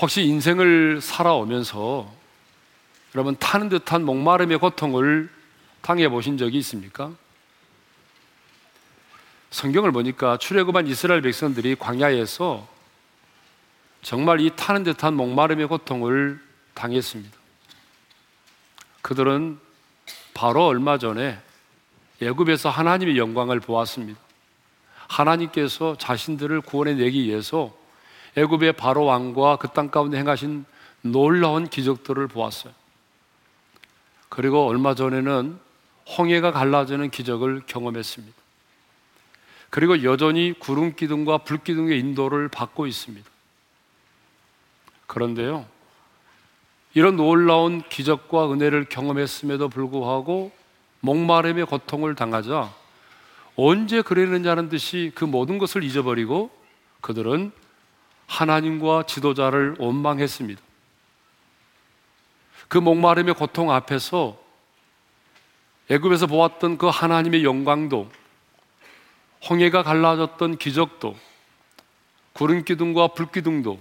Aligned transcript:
혹시 0.00 0.22
인생을 0.22 1.02
살아오면서 1.02 2.10
여러분 3.14 3.36
타는 3.36 3.68
듯한 3.68 4.02
목마름의 4.04 4.58
고통을 4.58 5.28
당해 5.82 6.08
보신 6.08 6.38
적이 6.38 6.58
있습니까? 6.58 7.12
성경을 9.50 9.92
보니까 9.92 10.38
출애굽한 10.38 10.86
이스라엘 10.86 11.20
백성들이 11.20 11.74
광야에서 11.74 12.66
정말 14.00 14.40
이 14.40 14.50
타는 14.56 14.84
듯한 14.84 15.12
목마름의 15.14 15.66
고통을 15.66 16.40
당했습니다. 16.72 17.36
그들은 19.02 19.58
바로 20.32 20.66
얼마 20.66 20.96
전에 20.96 21.38
애굽에서 22.22 22.70
하나님의 22.70 23.18
영광을 23.18 23.60
보았습니다. 23.60 24.18
하나님께서 25.08 25.96
자신들을 25.98 26.62
구원해 26.62 26.94
내기 26.94 27.24
위해서 27.24 27.79
애굽의 28.36 28.74
바로 28.74 29.04
왕과 29.04 29.56
그 29.56 29.68
땅 29.68 29.90
가운데 29.90 30.18
행하신 30.18 30.64
놀라운 31.02 31.68
기적들을 31.68 32.28
보았어요. 32.28 32.72
그리고 34.28 34.66
얼마 34.66 34.94
전에는 34.94 35.58
홍해가 36.18 36.52
갈라지는 36.52 37.10
기적을 37.10 37.62
경험했습니다. 37.66 38.36
그리고 39.70 40.02
여전히 40.02 40.52
구름 40.58 40.94
기둥과 40.94 41.38
불 41.38 41.58
기둥의 41.58 41.98
인도를 41.98 42.48
받고 42.48 42.86
있습니다. 42.86 43.28
그런데요, 45.06 45.66
이런 46.94 47.16
놀라운 47.16 47.82
기적과 47.88 48.52
은혜를 48.52 48.86
경험했음에도 48.88 49.68
불구하고 49.68 50.52
목마름의 51.00 51.66
고통을 51.66 52.14
당하자 52.14 52.72
언제 53.56 54.02
그랬느냐는 54.02 54.68
듯이 54.68 55.12
그 55.14 55.24
모든 55.24 55.58
것을 55.58 55.82
잊어버리고 55.82 56.50
그들은 57.00 57.52
하나님과 58.30 59.02
지도자를 59.06 59.74
원망했습니다. 59.78 60.62
그 62.68 62.78
목마름의 62.78 63.34
고통 63.34 63.72
앞에서 63.72 64.38
애굽에서 65.88 66.28
보았던 66.28 66.78
그 66.78 66.86
하나님의 66.86 67.42
영광도 67.44 68.08
홍해가 69.48 69.82
갈라졌던 69.82 70.58
기적도 70.58 71.16
구름 72.32 72.64
기둥과 72.64 73.08
불 73.08 73.26
기둥도 73.26 73.80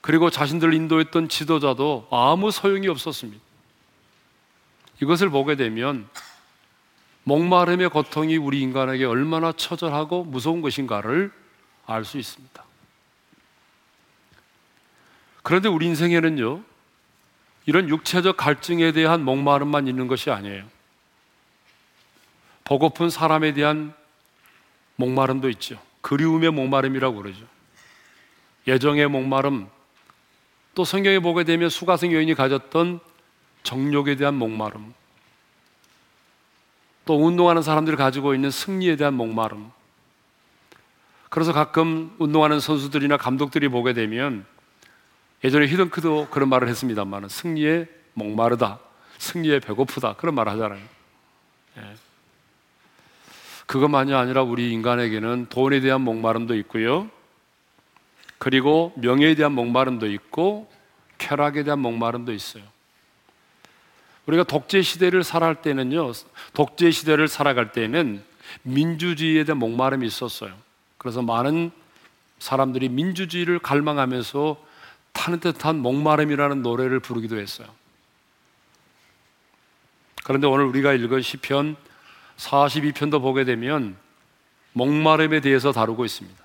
그리고 0.00 0.28
자신들을 0.28 0.74
인도했던 0.74 1.28
지도자도 1.28 2.08
아무 2.10 2.50
소용이 2.50 2.88
없었습니다. 2.88 3.40
이것을 5.00 5.30
보게 5.30 5.54
되면 5.54 6.08
목마름의 7.22 7.90
고통이 7.90 8.36
우리 8.38 8.60
인간에게 8.62 9.04
얼마나 9.04 9.52
처절하고 9.52 10.24
무서운 10.24 10.62
것인가를 10.62 11.32
알 11.86 12.04
수 12.04 12.18
있습니다. 12.18 12.65
그런데 15.46 15.68
우리 15.68 15.86
인생에는요, 15.86 16.60
이런 17.66 17.88
육체적 17.88 18.36
갈증에 18.36 18.90
대한 18.90 19.24
목마름만 19.24 19.86
있는 19.86 20.08
것이 20.08 20.28
아니에요. 20.28 20.64
보고픈 22.64 23.10
사람에 23.10 23.52
대한 23.52 23.94
목마름도 24.96 25.48
있죠. 25.50 25.80
그리움의 26.00 26.50
목마름이라고 26.50 27.22
그러죠. 27.22 27.46
예정의 28.66 29.06
목마름, 29.06 29.68
또 30.74 30.84
성경에 30.84 31.20
보게 31.20 31.44
되면 31.44 31.70
수가성 31.70 32.12
여인이 32.12 32.34
가졌던 32.34 32.98
정욕에 33.62 34.16
대한 34.16 34.34
목마름, 34.34 34.94
또 37.04 37.24
운동하는 37.24 37.62
사람들이 37.62 37.96
가지고 37.96 38.34
있는 38.34 38.50
승리에 38.50 38.96
대한 38.96 39.14
목마름. 39.14 39.70
그래서 41.30 41.52
가끔 41.52 42.16
운동하는 42.18 42.58
선수들이나 42.58 43.16
감독들이 43.16 43.68
보게 43.68 43.92
되면 43.92 44.44
예전에 45.44 45.66
히든크도 45.66 46.28
그런 46.30 46.48
말을 46.48 46.68
했습니다만 46.68 47.28
승리에 47.28 47.86
목마르다, 48.14 48.80
승리에 49.18 49.60
배고프다 49.60 50.14
그런 50.14 50.34
말을 50.34 50.52
하잖아요. 50.52 50.82
예. 51.78 51.82
그것만이 53.66 54.14
아니라 54.14 54.42
우리 54.42 54.72
인간에게는 54.72 55.46
돈에 55.48 55.80
대한 55.80 56.00
목마름도 56.02 56.54
있고요. 56.56 57.10
그리고 58.38 58.92
명예에 58.96 59.34
대한 59.34 59.52
목마름도 59.52 60.10
있고 60.12 60.70
쾌락에 61.18 61.64
대한 61.64 61.80
목마름도 61.80 62.32
있어요. 62.32 62.62
우리가 64.26 64.44
독재 64.44 64.82
시대를 64.82 65.24
살아갈 65.24 65.62
때는요, 65.62 66.12
독재 66.52 66.90
시대를 66.90 67.28
살아갈 67.28 67.72
때는 67.72 68.22
민주주의에 68.62 69.44
대한 69.44 69.58
목마름이 69.58 70.06
있었어요. 70.06 70.52
그래서 70.98 71.22
많은 71.22 71.70
사람들이 72.38 72.88
민주주의를 72.88 73.58
갈망하면서 73.58 74.56
타는 75.16 75.40
듯한 75.40 75.78
목마름이라는 75.80 76.62
노래를 76.62 77.00
부르기도 77.00 77.38
했어요. 77.38 77.66
그런데 80.22 80.46
오늘 80.46 80.66
우리가 80.66 80.92
읽은 80.92 81.22
시편 81.22 81.76
42편도 82.36 83.22
보게 83.22 83.44
되면 83.44 83.96
목마름에 84.72 85.40
대해서 85.40 85.72
다루고 85.72 86.04
있습니다. 86.04 86.44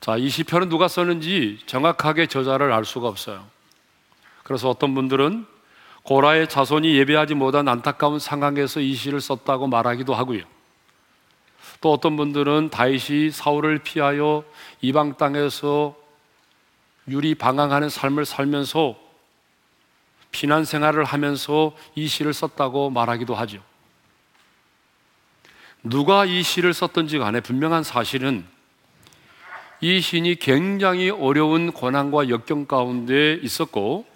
자, 0.00 0.16
이 0.16 0.28
시편은 0.28 0.68
누가 0.68 0.86
썼는지 0.86 1.60
정확하게 1.66 2.26
저자를 2.26 2.72
알 2.72 2.84
수가 2.84 3.08
없어요. 3.08 3.46
그래서 4.42 4.68
어떤 4.68 4.94
분들은 4.94 5.46
고라의 6.02 6.48
자손이 6.48 6.94
예배하지 6.96 7.34
못한 7.34 7.68
안타까운 7.68 8.18
상황에서 8.18 8.80
이 8.80 8.94
시를 8.94 9.20
썼다고 9.20 9.66
말하기도 9.66 10.14
하고요. 10.14 10.42
또 11.80 11.92
어떤 11.92 12.16
분들은 12.16 12.70
다윗이 12.70 13.30
사울을 13.30 13.78
피하여 13.78 14.44
이방 14.80 15.16
땅에서 15.16 16.07
유리 17.08 17.34
방황하는 17.34 17.88
삶을 17.88 18.24
살면서 18.24 18.96
피난 20.30 20.64
생활을 20.64 21.04
하면서 21.04 21.74
이 21.94 22.06
시를 22.06 22.34
썼다고 22.34 22.90
말하기도 22.90 23.34
하죠. 23.34 23.62
누가 25.82 26.24
이 26.24 26.42
시를 26.42 26.74
썼던지 26.74 27.18
간에 27.18 27.40
분명한 27.40 27.82
사실은 27.82 28.44
이 29.80 30.00
신이 30.00 30.36
굉장히 30.36 31.08
어려운 31.08 31.72
고난과 31.72 32.28
역경 32.28 32.66
가운데 32.66 33.38
있었고 33.42 34.06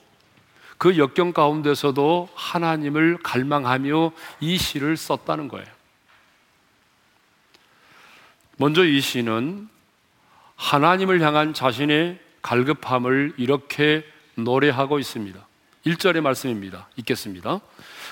그 0.76 0.98
역경 0.98 1.32
가운데서도 1.32 2.28
하나님을 2.34 3.19
갈망하며 3.22 4.10
이 4.41 4.58
시를 4.58 4.97
썼다는 4.97 5.47
거예요. 5.47 5.66
먼저 8.56 8.84
이 8.84 9.00
시는 9.00 9.69
하나님을 10.56 11.20
향한 11.20 11.54
자신의 11.54 12.19
갈급함을 12.42 13.34
이렇게 13.36 14.04
노래하고 14.34 14.98
있습니다. 14.98 15.38
1절의 15.86 16.20
말씀입니다. 16.20 16.88
읽겠습니다. 16.97 17.60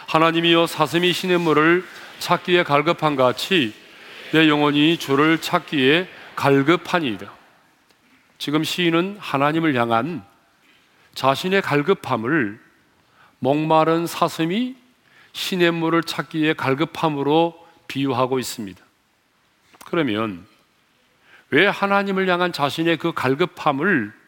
하나님이여 0.08 0.66
사슴이 0.66 1.12
시냇물을 1.12 1.84
찾기에 2.18 2.64
갈급한 2.64 3.16
같이 3.16 3.74
내 4.32 4.48
영혼이 4.48 4.98
주를 4.98 5.40
찾기에 5.40 6.08
갈급하니이다. 6.36 7.32
지금 8.38 8.64
시인은 8.64 9.18
하나님을 9.20 9.74
향한 9.74 10.24
자신의 11.14 11.62
갈급함을 11.62 12.60
목마른 13.38 14.06
사슴이 14.06 14.76
시냇물을 15.32 16.02
찾기에 16.02 16.54
갈급함으로 16.54 17.66
비유하고 17.88 18.38
있습니다. 18.38 18.82
그러면 19.86 20.46
왜 21.50 21.66
하나님을 21.66 22.28
향한 22.28 22.52
자신의 22.52 22.96
그 22.98 23.12
갈급함을 23.12 24.19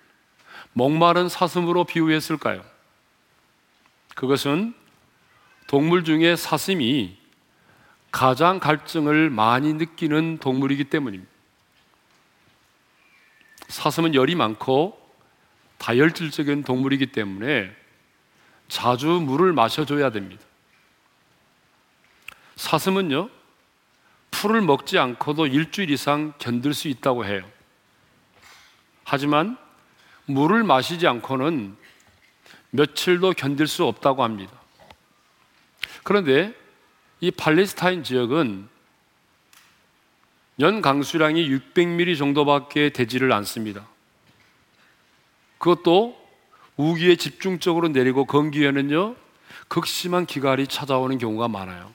목마른 0.72 1.28
사슴으로 1.28 1.84
비유했을까요? 1.84 2.64
그것은 4.14 4.75
동물 5.67 6.05
중에 6.05 6.37
사슴이 6.37 7.17
가장 8.11 8.61
갈증을 8.61 9.31
많이 9.31 9.73
느끼는 9.73 10.38
동물이기 10.38 10.85
때문입니다. 10.85 11.32
사슴은 13.69 14.14
열이 14.14 14.35
많고 14.35 15.00
다혈질적인 15.79 16.64
동물이기 16.64 17.06
때문에 17.06 17.75
자주 18.69 19.06
물을 19.08 19.52
마셔줘야 19.52 20.11
됩니다. 20.11 20.44
사슴은요, 22.56 23.31
풀을 24.31 24.61
먹지 24.61 24.99
않고도 24.99 25.47
일주일 25.47 25.91
이상 25.91 26.32
견딜 26.38 26.75
수 26.75 26.88
있다고 26.88 27.25
해요. 27.25 27.49
하지만 29.05 29.56
물을 30.27 30.65
마시지 30.65 31.07
않고는 31.07 31.77
며칠도 32.71 33.33
견딜 33.33 33.67
수 33.67 33.85
없다고 33.85 34.23
합니다. 34.23 34.53
그런데 36.03 36.55
이 37.21 37.31
팔레스타인 37.31 38.03
지역은 38.03 38.69
연 40.61 40.81
강수량이 40.81 41.49
600mm 41.49 42.19
정도밖에 42.19 42.91
되지를 42.91 43.33
않습니다. 43.33 43.87
그것도 45.59 46.21
우기에 46.77 47.17
집중적으로 47.17 47.89
내리고 47.89 48.25
건기에는요 48.25 49.15
극심한 49.69 50.27
기갈이 50.27 50.67
찾아오는 50.67 51.19
경우가 51.19 51.49
많아요. 51.49 51.93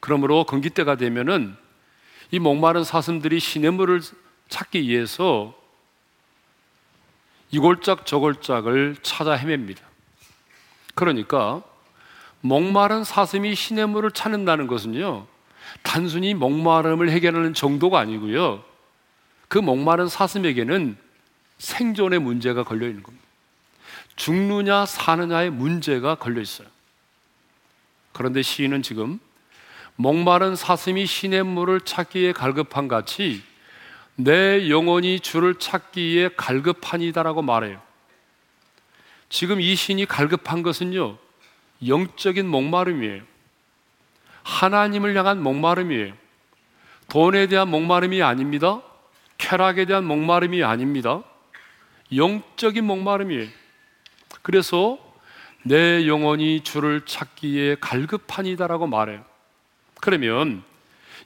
그러므로 0.00 0.44
건기 0.44 0.70
때가 0.70 0.96
되면은 0.96 1.56
이 2.30 2.38
목마른 2.38 2.84
사슴들이 2.84 3.40
시냇물을 3.40 4.02
찾기 4.48 4.82
위해서 4.82 5.54
이골짝 7.50 8.06
저골짝을 8.06 8.96
찾아 9.02 9.32
헤맵니다. 9.32 9.82
그러니까 10.94 11.62
목마른 12.40 13.04
사슴이 13.04 13.54
시냇 13.54 13.90
물을 13.90 14.10
찾는다는 14.10 14.66
것은요. 14.66 15.26
단순히 15.82 16.34
목마름을 16.34 17.10
해결하는 17.10 17.54
정도가 17.54 17.98
아니고요. 17.98 18.62
그 19.48 19.58
목마른 19.58 20.08
사슴에게는 20.08 20.96
생존의 21.58 22.18
문제가 22.18 22.64
걸려 22.64 22.86
있는 22.86 23.02
겁니다. 23.02 23.24
죽느냐 24.16 24.86
사느냐의 24.86 25.50
문제가 25.50 26.14
걸려 26.14 26.40
있어요. 26.40 26.68
그런데 28.12 28.42
시인은 28.42 28.82
지금 28.82 29.20
목마른 29.96 30.56
사슴이 30.56 31.06
시냇물을 31.06 31.80
찾기에 31.82 32.32
갈급한 32.32 32.88
같이 32.88 33.42
내 34.16 34.70
영혼이 34.70 35.20
주를 35.20 35.56
찾기에 35.56 36.30
갈급하니다라고 36.36 37.42
말해요. 37.42 37.80
지금 39.28 39.60
이 39.60 39.74
신이 39.74 40.06
갈급한 40.06 40.62
것은요, 40.62 41.18
영적인 41.86 42.46
목마름이에요. 42.46 43.22
하나님을 44.42 45.16
향한 45.16 45.42
목마름이에요. 45.42 46.14
돈에 47.08 47.46
대한 47.46 47.68
목마름이 47.68 48.22
아닙니다. 48.22 48.80
쾌락에 49.38 49.84
대한 49.84 50.04
목마름이 50.04 50.64
아닙니다. 50.64 51.22
영적인 52.14 52.84
목마름이에요. 52.84 53.48
그래서 54.42 54.98
내 55.62 56.06
영혼이 56.06 56.62
주를 56.62 57.04
찾기에 57.04 57.76
갈급하니다라고 57.80 58.86
말해요. 58.86 59.24
그러면 60.00 60.62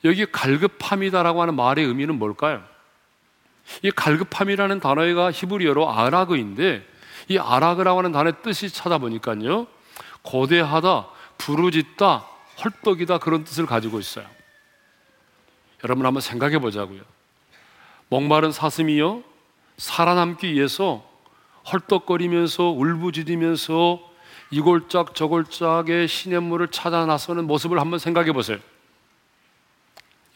여기 0.05 0.27
갈급함이다라고 0.27 1.43
하는 1.43 1.55
말의 1.55 1.85
의미는 1.85 2.19
뭘까요? 2.19 2.70
이 3.83 3.91
갈급함이라는 3.91 4.81
단어가 4.81 5.31
히브리어로 5.31 5.91
아라그인데 5.91 6.87
이 7.29 7.39
아라그라고 7.39 7.99
하는 7.99 8.13
단어의 8.13 8.35
뜻이 8.43 8.71
찾아보니까요. 8.71 9.67
고대하다, 10.23 11.09
부르짖다, 11.39 12.27
헐떡이다 12.65 13.19
그런 13.19 13.45
뜻을 13.45 13.67
가지고 13.67 14.01
있어요. 14.01 14.27
여러분 15.85 16.05
한번 16.05 16.21
생각해 16.21 16.59
보자고요. 16.59 17.03
목마른 18.09 18.53
사슴이요. 18.53 19.23
살아남기 19.79 20.53
위해서 20.53 21.09
헐떡거리면서 21.73 22.65
울부짖으면서 22.71 24.11
이골짝 24.51 25.15
저골짝의 25.15 26.09
시냇물을 26.09 26.69
찾아 26.69 27.07
나서는 27.07 27.47
모습을 27.47 27.81
한번 27.81 27.99
생각해 27.99 28.33
보세요. 28.33 28.59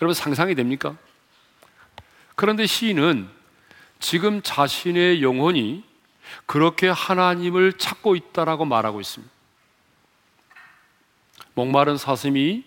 여러분 0.00 0.14
상상이 0.14 0.54
됩니까? 0.54 0.96
그런데 2.34 2.66
시인은 2.66 3.28
지금 4.00 4.42
자신의 4.42 5.22
영혼이 5.22 5.84
그렇게 6.46 6.88
하나님을 6.88 7.74
찾고 7.74 8.16
있다라고 8.16 8.64
말하고 8.64 9.00
있습니다. 9.00 9.32
목마른 11.54 11.96
사슴이 11.96 12.64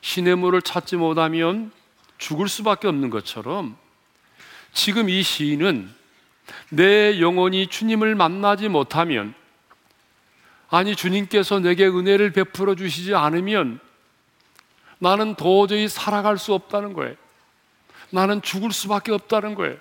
시냇 0.00 0.38
물을 0.38 0.62
찾지 0.62 0.96
못하면 0.96 1.70
죽을 2.16 2.48
수밖에 2.48 2.88
없는 2.88 3.10
것처럼 3.10 3.76
지금 4.72 5.08
이 5.08 5.22
시인은 5.22 5.94
내 6.70 7.20
영혼이 7.20 7.66
주님을 7.66 8.14
만나지 8.14 8.68
못하면 8.68 9.34
아니 10.70 10.96
주님께서 10.96 11.60
내게 11.60 11.86
은혜를 11.86 12.32
베풀어 12.32 12.74
주시지 12.74 13.14
않으면 13.14 13.80
나는 14.98 15.34
도저히 15.34 15.88
살아갈 15.88 16.38
수 16.38 16.54
없다는 16.54 16.92
거예요. 16.92 17.14
나는 18.10 18.42
죽을 18.42 18.72
수밖에 18.72 19.12
없다는 19.12 19.54
거예요. 19.54 19.76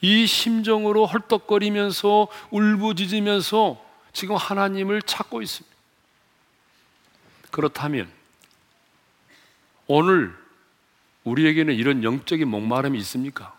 이 0.00 0.26
심정으로 0.26 1.06
헐떡거리면서 1.06 2.28
울부짖으면서 2.50 3.82
지금 4.12 4.36
하나님을 4.36 5.02
찾고 5.02 5.42
있습니다. 5.42 5.76
그렇다면 7.50 8.10
오늘 9.86 10.36
우리에게는 11.24 11.74
이런 11.74 12.04
영적인 12.04 12.46
목마름이 12.48 12.98
있습니까? 12.98 13.58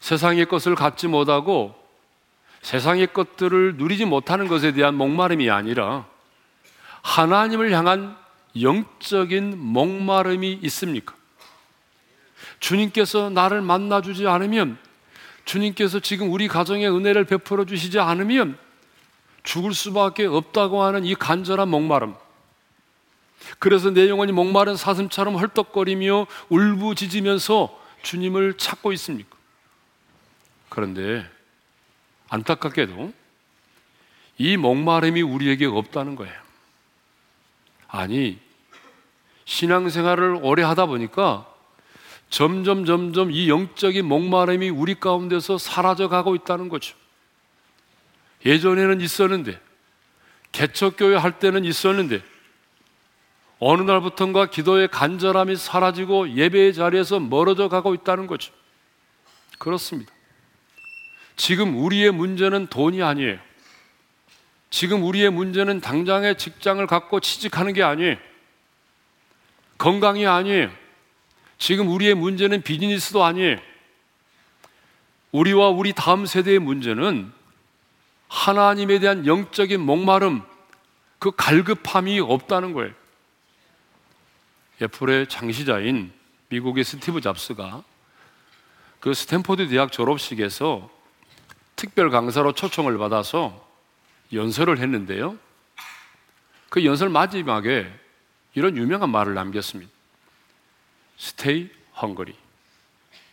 세상의 0.00 0.46
것을 0.46 0.74
갖지 0.74 1.08
못하고 1.08 1.74
세상의 2.62 3.12
것들을 3.12 3.76
누리지 3.76 4.04
못하는 4.04 4.48
것에 4.48 4.72
대한 4.72 4.94
목마름이 4.94 5.50
아니라 5.50 6.06
하나님을 7.02 7.72
향한 7.72 8.16
영적인 8.62 9.58
목마름이 9.58 10.60
있습니까? 10.64 11.14
주님께서 12.60 13.30
나를 13.30 13.60
만나주지 13.60 14.26
않으면 14.26 14.78
주님께서 15.44 16.00
지금 16.00 16.32
우리 16.32 16.48
가정에 16.48 16.86
은혜를 16.86 17.24
베풀어 17.24 17.64
주시지 17.64 17.98
않으면 17.98 18.58
죽을 19.42 19.72
수밖에 19.74 20.26
없다고 20.26 20.82
하는 20.82 21.04
이 21.04 21.14
간절한 21.14 21.68
목마름. 21.68 22.14
그래서 23.58 23.90
내 23.90 24.08
영혼이 24.08 24.32
목마른 24.32 24.76
사슴처럼 24.76 25.36
헐떡거리며 25.36 26.26
울부짖으면서 26.48 27.80
주님을 28.02 28.54
찾고 28.54 28.92
있습니까? 28.94 29.36
그런데 30.68 31.28
안타깝게도 32.28 33.12
이 34.38 34.56
목마름이 34.56 35.22
우리에게 35.22 35.66
없다는 35.66 36.16
거예요. 36.16 36.34
아니, 37.88 38.38
신앙생활을 39.46 40.40
오래 40.42 40.62
하다 40.62 40.86
보니까 40.86 41.46
점점 42.28 42.84
점점 42.84 43.30
이 43.30 43.48
영적인 43.48 44.04
목마름이 44.04 44.68
우리 44.68 44.94
가운데서 44.96 45.58
사라져 45.58 46.08
가고 46.08 46.34
있다는 46.34 46.68
거죠. 46.68 46.94
예전에는 48.44 49.00
있었는데, 49.00 49.58
개척교회 50.52 51.16
할 51.16 51.38
때는 51.38 51.64
있었는데, 51.64 52.22
어느 53.58 53.82
날부턴가 53.82 54.46
기도의 54.46 54.88
간절함이 54.88 55.56
사라지고 55.56 56.34
예배의 56.34 56.74
자리에서 56.74 57.20
멀어져 57.20 57.68
가고 57.68 57.94
있다는 57.94 58.26
거죠. 58.26 58.52
그렇습니다. 59.58 60.12
지금 61.36 61.76
우리의 61.82 62.10
문제는 62.10 62.66
돈이 62.66 63.02
아니에요. 63.02 63.38
지금 64.68 65.04
우리의 65.04 65.30
문제는 65.30 65.80
당장의 65.80 66.36
직장을 66.36 66.84
갖고 66.86 67.20
취직하는 67.20 67.72
게 67.72 67.82
아니에요. 67.82 68.16
건강이 69.78 70.26
아니에요. 70.26 70.70
지금 71.58 71.88
우리의 71.88 72.14
문제는 72.14 72.62
비즈니스도 72.62 73.24
아니에요. 73.24 73.58
우리와 75.32 75.68
우리 75.68 75.92
다음 75.92 76.26
세대의 76.26 76.58
문제는 76.58 77.32
하나님에 78.28 78.98
대한 78.98 79.26
영적인 79.26 79.80
목마름, 79.80 80.42
그 81.18 81.30
갈급함이 81.36 82.20
없다는 82.20 82.72
거예요. 82.72 82.92
애플의 84.80 85.28
창시자인 85.28 86.12
미국의 86.48 86.84
스티브 86.84 87.20
잡스가 87.20 87.82
그 89.00 89.14
스탠포드 89.14 89.68
대학 89.68 89.92
졸업식에서 89.92 90.90
특별 91.76 92.10
강사로 92.10 92.52
초청을 92.52 92.98
받아서 92.98 93.66
연설을 94.32 94.78
했는데요. 94.78 95.36
그 96.68 96.84
연설 96.84 97.08
마지막에 97.08 97.90
이런 98.56 98.76
유명한 98.78 99.10
말을 99.10 99.34
남겼습니다. 99.34 99.92
Stay 101.20 101.68
hungry. 102.02 102.34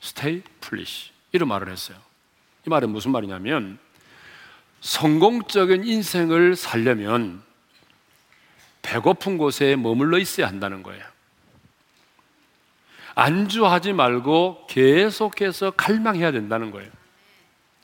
Stay 0.03 0.43
foolish. 0.57 1.11
이런 1.31 1.47
말을 1.47 1.71
했어요. 1.71 1.97
이 2.67 2.69
말은 2.69 2.89
무슨 2.89 3.11
말이냐면 3.11 3.79
성공적인 4.81 5.85
인생을 5.85 6.57
살려면 6.57 7.41
배고픈 8.81 9.37
곳에 9.37 9.77
머물러 9.77 10.19
있어야 10.19 10.45
한다는 10.45 10.83
거예요. 10.83 11.05
안주하지 13.15 13.93
말고 13.93 14.67
계속해서 14.67 15.71
갈망해야 15.71 16.33
된다는 16.33 16.69
거예요. 16.71 16.91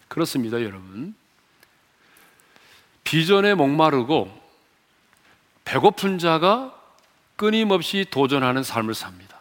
그렇습니다, 0.10 0.62
여러분. 0.62 1.16
비전에 3.06 3.54
목마르고 3.54 4.38
배고픈 5.64 6.18
자가 6.18 6.79
끊임없이 7.40 8.06
도전하는 8.12 8.64
삶을 8.64 8.94
삽니다. 8.94 9.40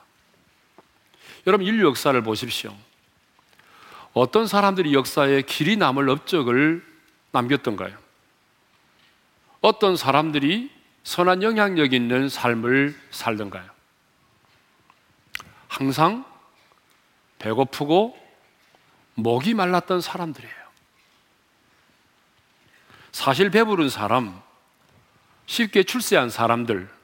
여러분, 1.48 1.66
인류 1.66 1.84
역사를 1.84 2.22
보십시오. 2.22 2.72
어떤 4.12 4.46
사람들이 4.46 4.94
역사에 4.94 5.42
길이 5.42 5.76
남을 5.76 6.08
업적을 6.08 6.86
남겼던가요? 7.32 7.98
어떤 9.60 9.96
사람들이 9.96 10.70
선한 11.02 11.42
영향력 11.42 11.92
있는 11.92 12.28
삶을 12.28 12.96
살던가요? 13.10 13.68
항상 15.66 16.24
배고프고 17.40 18.16
목이 19.14 19.54
말랐던 19.54 20.02
사람들이에요. 20.02 20.54
사실 23.10 23.50
배부른 23.50 23.88
사람, 23.88 24.40
쉽게 25.46 25.82
출세한 25.82 26.30
사람들, 26.30 26.97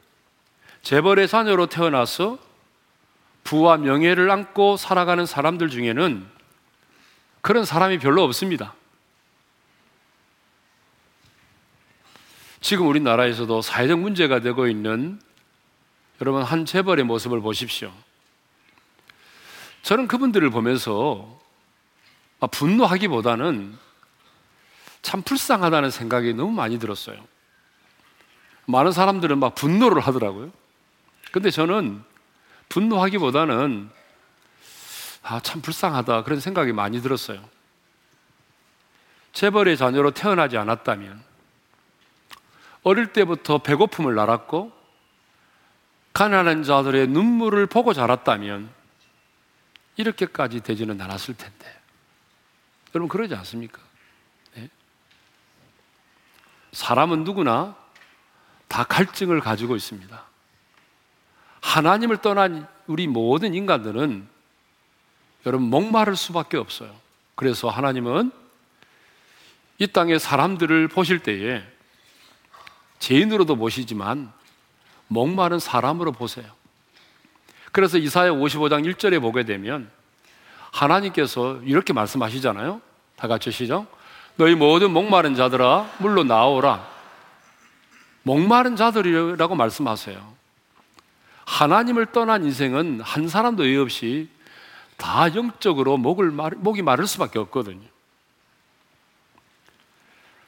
재벌의 0.85 1.29
자녀로 1.29 1.67
태어나서 1.67 2.39
부와 3.43 3.79
명예를 3.79 4.31
안고 4.31 4.77
살아가는 4.77 5.25
사람들 5.25 5.71
중에는 5.71 6.27
그런 7.41 7.65
사람이 7.65 7.99
별로 7.99 8.23
없습니다. 8.23 8.75
지금 12.61 12.87
우리나라에서도 12.87 13.63
사회적 13.63 13.99
문제가 13.99 14.41
되고 14.41 14.67
있는 14.67 15.21
여러분 16.21 16.43
한 16.43 16.67
재벌의 16.67 17.05
모습을 17.07 17.41
보십시오. 17.41 17.91
저는 19.83 20.07
그분들을 20.07 20.49
보면서 20.51 21.41
분노하기보다는 22.51 23.77
참 25.01 25.23
불쌍하다는 25.23 25.91
생각이 25.91 26.35
너무 26.35 26.53
많이 26.53 26.79
들었어요. 26.79 27.27
많은 28.67 28.93
사람들은 28.93 29.39
막 29.39 29.55
분노를 29.55 30.01
하더라고요. 30.03 30.53
근데 31.35 31.51
저는 31.51 32.01
분노하기보다는 32.69 33.91
아, 35.25 35.41
참 35.41 35.61
불쌍하다. 35.63 36.23
그런 36.23 36.39
생각이 36.39 36.73
많이 36.73 37.03
들었어요. 37.03 37.45
재벌의 39.33 39.77
자녀로 39.77 40.13
태어나지 40.13 40.57
않았다면, 40.57 41.21
어릴 42.85 43.13
때부터 43.13 43.59
배고픔을 43.59 44.15
날았고, 44.15 44.71
가난한 46.13 46.63
자들의 46.63 47.09
눈물을 47.09 47.67
보고 47.67 47.93
자랐다면, 47.93 48.71
이렇게까지 49.97 50.61
되지는 50.61 51.01
않았을 51.01 51.37
텐데. 51.37 51.81
여러분, 52.95 53.09
그러지 53.09 53.35
않습니까? 53.35 53.81
네? 54.55 54.71
사람은 56.71 57.25
누구나 57.25 57.75
다 58.69 58.85
갈증을 58.85 59.41
가지고 59.41 59.75
있습니다. 59.75 60.34
하나님을 61.65 62.19
떠난 62.19 62.69
우리 62.87 63.07
모든 63.07 63.55
인간들은 63.55 64.29
여러분 65.47 65.71
목마를 65.71 66.15
수밖에 66.15 66.59
없어요. 66.59 66.95
그래서 67.35 67.69
하나님은 67.69 68.31
이 69.79 69.87
땅의 69.87 70.21
사람들을 70.21 70.89
보실 70.89 71.21
때에 71.21 71.63
죄인으로도 72.99 73.57
보시지만 73.57 74.31
목마른 75.09 75.59
사람으로 75.59 76.13
보세요. 76.13 76.47
그래서 77.73 77.99
이사야 77.99 78.31
55장 78.31 78.85
1절에 78.95 79.21
보게 79.21 79.45
되면 79.45 79.91
하나님께서 80.71 81.61
이렇게 81.65 81.93
말씀하시잖아요. 81.93 82.81
다 83.17 83.27
같이 83.27 83.51
시죠. 83.51 83.87
너희 84.37 84.55
모든 84.55 84.93
목마른 84.93 85.35
자들아 85.35 85.95
물로 85.99 86.25
나오라. 86.25 86.87
목마른 88.23 88.77
자들이라고 88.77 89.55
말씀하세요. 89.55 90.44
하나님을 91.47 92.07
떠난 92.07 92.45
인생은 92.45 93.01
한 93.01 93.29
사람도 93.29 93.69
예 93.69 93.77
없이 93.77 94.29
다 94.97 95.35
영적으로 95.35 95.97
목을 95.97 96.31
말, 96.31 96.53
목이 96.57 96.83
마를 96.83 97.07
수밖에 97.07 97.39
없거든요. 97.39 97.87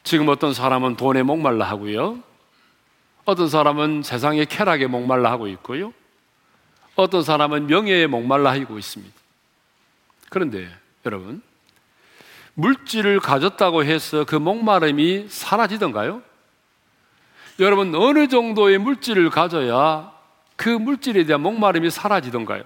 지금 0.03 0.29
어떤 0.29 0.53
사람은 0.53 0.95
돈에 0.95 1.21
목말라 1.23 1.65
하고요. 1.65 2.23
어떤 3.25 3.49
사람은 3.49 4.03
세상의 4.03 4.45
쾌락에 4.45 4.87
목말라 4.87 5.29
하고 5.29 5.47
있고요. 5.49 5.93
어떤 6.95 7.23
사람은 7.23 7.67
명예에 7.67 8.07
목말라 8.07 8.53
하고 8.53 8.79
있습니다. 8.79 9.13
그런데 10.29 10.69
여러분, 11.05 11.41
물질을 12.53 13.19
가졌다고 13.19 13.83
해서 13.83 14.23
그 14.23 14.35
목마름이 14.35 15.27
사라지던가요? 15.29 16.23
여러분, 17.59 17.93
어느 17.93 18.27
정도의 18.27 18.77
물질을 18.77 19.29
가져야 19.29 20.16
그 20.57 20.69
물질에 20.69 21.23
대한 21.23 21.41
목마름이 21.41 21.89
사라지던가요? 21.89 22.63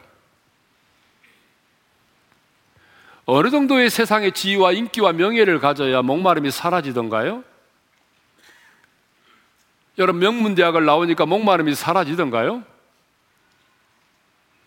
어느 3.25 3.49
정도의 3.51 3.89
세상의 3.89 4.31
지위와 4.31 4.71
인기와 4.71 5.13
명예를 5.13 5.59
가져야 5.59 6.01
목마름이 6.01 6.49
사라지던가요? 6.49 7.43
여러분 9.99 10.19
명문대학을 10.21 10.83
나오니까 10.85 11.25
목마름이 11.25 11.75
사라지던가요? 11.75 12.63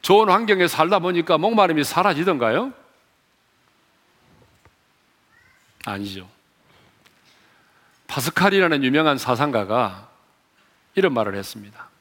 좋은 0.02 0.28
환경에 0.28 0.68
살다 0.68 0.98
보니까 0.98 1.38
목마름이 1.38 1.82
사라지던가요? 1.82 2.72
아니죠. 5.86 6.28
파스칼이라는 8.06 8.84
유명한 8.84 9.18
사상가가 9.18 10.08
이런 10.94 11.14
말을 11.14 11.34
했습니다. 11.34 11.93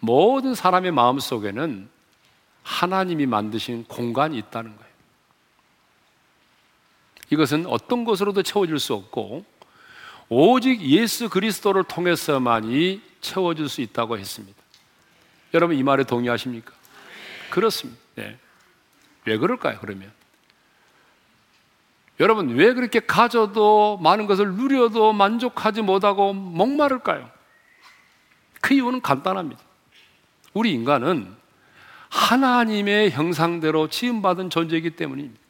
모든 0.00 0.54
사람의 0.54 0.92
마음 0.92 1.18
속에는 1.18 1.88
하나님이 2.62 3.26
만드신 3.26 3.84
공간이 3.84 4.36
있다는 4.38 4.76
거예요. 4.76 4.90
이것은 7.30 7.66
어떤 7.66 8.04
것으로도 8.04 8.42
채워질 8.42 8.78
수 8.78 8.94
없고 8.94 9.44
오직 10.28 10.80
예수 10.82 11.28
그리스도를 11.28 11.84
통해서만이 11.84 13.02
채워질 13.20 13.68
수 13.68 13.80
있다고 13.80 14.18
했습니다. 14.18 14.58
여러분 15.54 15.76
이 15.76 15.82
말에 15.82 16.04
동의하십니까? 16.04 16.72
그렇습니다. 17.50 18.00
네. 18.16 18.38
왜 19.24 19.36
그럴까요? 19.36 19.78
그러면 19.80 20.12
여러분 22.20 22.50
왜 22.50 22.74
그렇게 22.74 23.00
가져도 23.00 23.98
많은 23.98 24.26
것을 24.26 24.54
누려도 24.54 25.12
만족하지 25.12 25.82
못하고 25.82 26.32
목마를까요? 26.32 27.30
그 28.60 28.74
이유는 28.74 29.00
간단합니다. 29.00 29.69
우리 30.52 30.72
인간은 30.72 31.34
하나님의 32.08 33.12
형상대로 33.12 33.88
지음받은 33.88 34.50
존재이기 34.50 34.90
때문입니다. 34.90 35.40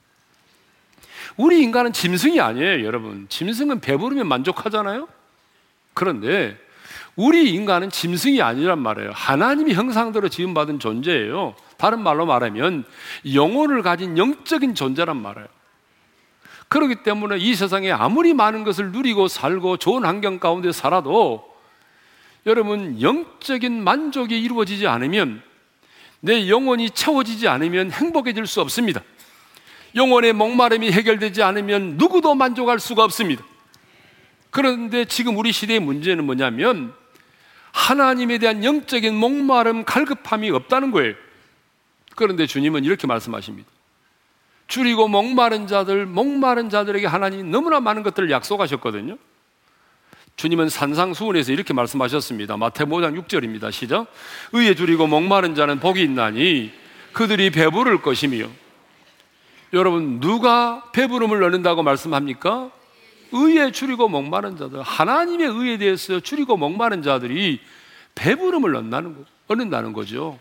우리 1.36 1.62
인간은 1.62 1.92
짐승이 1.92 2.40
아니에요, 2.40 2.84
여러분. 2.84 3.26
짐승은 3.28 3.80
배부르면 3.80 4.26
만족하잖아요? 4.26 5.08
그런데 5.94 6.58
우리 7.16 7.50
인간은 7.52 7.90
짐승이 7.90 8.42
아니란 8.42 8.78
말이에요. 8.78 9.12
하나님이 9.14 9.74
형상대로 9.74 10.28
지음받은 10.28 10.78
존재예요. 10.78 11.54
다른 11.76 12.02
말로 12.02 12.26
말하면 12.26 12.84
영혼을 13.34 13.82
가진 13.82 14.18
영적인 14.18 14.74
존재란 14.74 15.16
말이에요. 15.16 15.48
그렇기 16.68 17.02
때문에 17.02 17.38
이 17.38 17.54
세상에 17.54 17.90
아무리 17.90 18.32
많은 18.32 18.62
것을 18.64 18.92
누리고 18.92 19.28
살고 19.28 19.78
좋은 19.78 20.04
환경 20.04 20.38
가운데 20.38 20.72
살아도 20.72 21.49
여러분 22.46 23.00
영적인 23.00 23.84
만족이 23.84 24.40
이루어지지 24.40 24.86
않으면 24.86 25.42
내 26.20 26.48
영혼이 26.48 26.90
채워지지 26.90 27.48
않으면 27.48 27.90
행복해질 27.90 28.46
수 28.46 28.60
없습니다. 28.60 29.02
영혼의 29.94 30.32
목마름이 30.32 30.92
해결되지 30.92 31.42
않으면 31.42 31.96
누구도 31.96 32.34
만족할 32.34 32.78
수가 32.78 33.04
없습니다. 33.04 33.44
그런데 34.50 35.04
지금 35.04 35.36
우리 35.36 35.52
시대의 35.52 35.80
문제는 35.80 36.24
뭐냐면 36.24 36.94
하나님에 37.72 38.38
대한 38.38 38.64
영적인 38.64 39.14
목마름, 39.14 39.84
갈급함이 39.84 40.50
없다는 40.50 40.90
거예요. 40.90 41.14
그런데 42.16 42.46
주님은 42.46 42.84
이렇게 42.84 43.06
말씀하십니다. 43.06 43.68
줄이고 44.66 45.08
목마른 45.08 45.66
자들, 45.66 46.06
목마른 46.06 46.68
자들에게 46.68 47.06
하나님이 47.06 47.44
너무나 47.44 47.80
많은 47.80 48.02
것들을 48.02 48.30
약속하셨거든요. 48.30 49.16
주님은 50.40 50.70
산상수훈에서 50.70 51.52
이렇게 51.52 51.74
말씀하셨습니다. 51.74 52.56
마태복음 52.56 53.02
5장 53.02 53.26
6절입니다. 53.26 53.70
시작. 53.70 54.06
의에 54.52 54.74
줄이고 54.74 55.06
목마른 55.06 55.54
자는 55.54 55.80
복이 55.80 56.02
있나니 56.02 56.72
그들이 57.12 57.50
배부를 57.50 58.00
것이며 58.00 58.46
여러분 59.74 60.18
누가 60.18 60.90
배부름을 60.92 61.42
얻는다고 61.42 61.82
말씀합니까? 61.82 62.70
의에 63.32 63.70
줄이고 63.70 64.08
목마른 64.08 64.56
자들 64.56 64.80
하나님의 64.80 65.46
의에 65.46 65.76
대해서 65.76 66.20
줄이고 66.20 66.56
목마른 66.56 67.02
자들이 67.02 67.60
배부름을 68.14 68.76
얻는다는, 68.76 69.16
거, 69.16 69.24
얻는다는 69.46 69.92
거죠. 69.92 70.38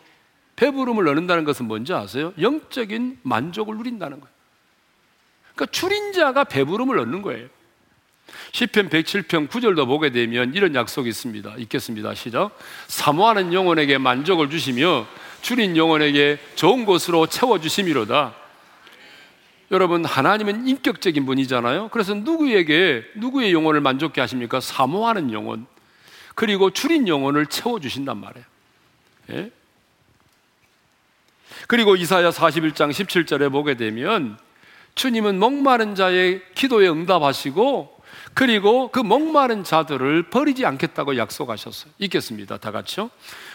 배부름을 0.56 1.10
얻는다는 1.10 1.44
것은 1.44 1.68
뭔지 1.68 1.94
아세요? 1.94 2.32
영적인 2.40 3.20
만족을 3.24 3.76
누린다는 3.76 4.22
거예요. 4.22 4.34
그러니까 5.56 5.66
줄인 5.74 6.14
자가 6.14 6.46
배부름을 6.46 7.00
얻는 7.00 7.22
거예요. 7.22 7.50
시편 8.52 8.90
107편 8.90 9.48
9절도 9.48 9.86
보게 9.86 10.12
되면 10.12 10.54
이런 10.54 10.74
약속이 10.76 11.10
있습니다. 11.10 11.56
있겠습니다. 11.58 12.14
시작. 12.16 12.58
사모하는 12.88 13.54
영혼에게 13.54 13.98
만족을 13.98 14.50
주시며 14.50 15.08
줄인 15.42 15.78
영혼에게 15.78 16.40
좋은 16.56 16.86
곳으로 16.86 17.28
채워 17.28 17.60
주심이로다. 17.60 18.36
여러분 19.72 20.04
하나님은 20.04 20.68
인격적인 20.68 21.26
분이잖아요. 21.26 21.90
그래서 21.90 22.16
누구에게 22.16 23.04
누구의 23.16 23.54
영혼을 23.54 23.82
만족케 23.82 24.20
하십니까? 24.20 24.60
사모하는 24.60 25.32
영혼 25.32 25.68
그리고 26.34 26.72
줄인 26.72 27.08
영혼을 27.08 27.46
채워 27.46 27.80
주신단 27.80 28.18
말이에요. 28.18 28.46
예? 29.32 29.52
그리고 31.68 31.96
이사야 31.96 32.32
41장 32.32 32.90
17절에 32.90 33.52
보게 33.52 33.76
되면 33.76 34.40
주님은 34.96 35.38
목마른 35.38 35.94
자의 35.94 36.42
기도에 36.56 36.90
응답하시고 36.90 37.99
그리고 38.34 38.90
그 38.90 39.00
목마른 39.00 39.64
자들을 39.64 40.24
버리지 40.30 40.66
않겠다고 40.66 41.18
약속하셨어요. 41.18 41.92
읽겠습니다. 42.00 42.58
다 42.58 42.72
같이요. 42.72 43.10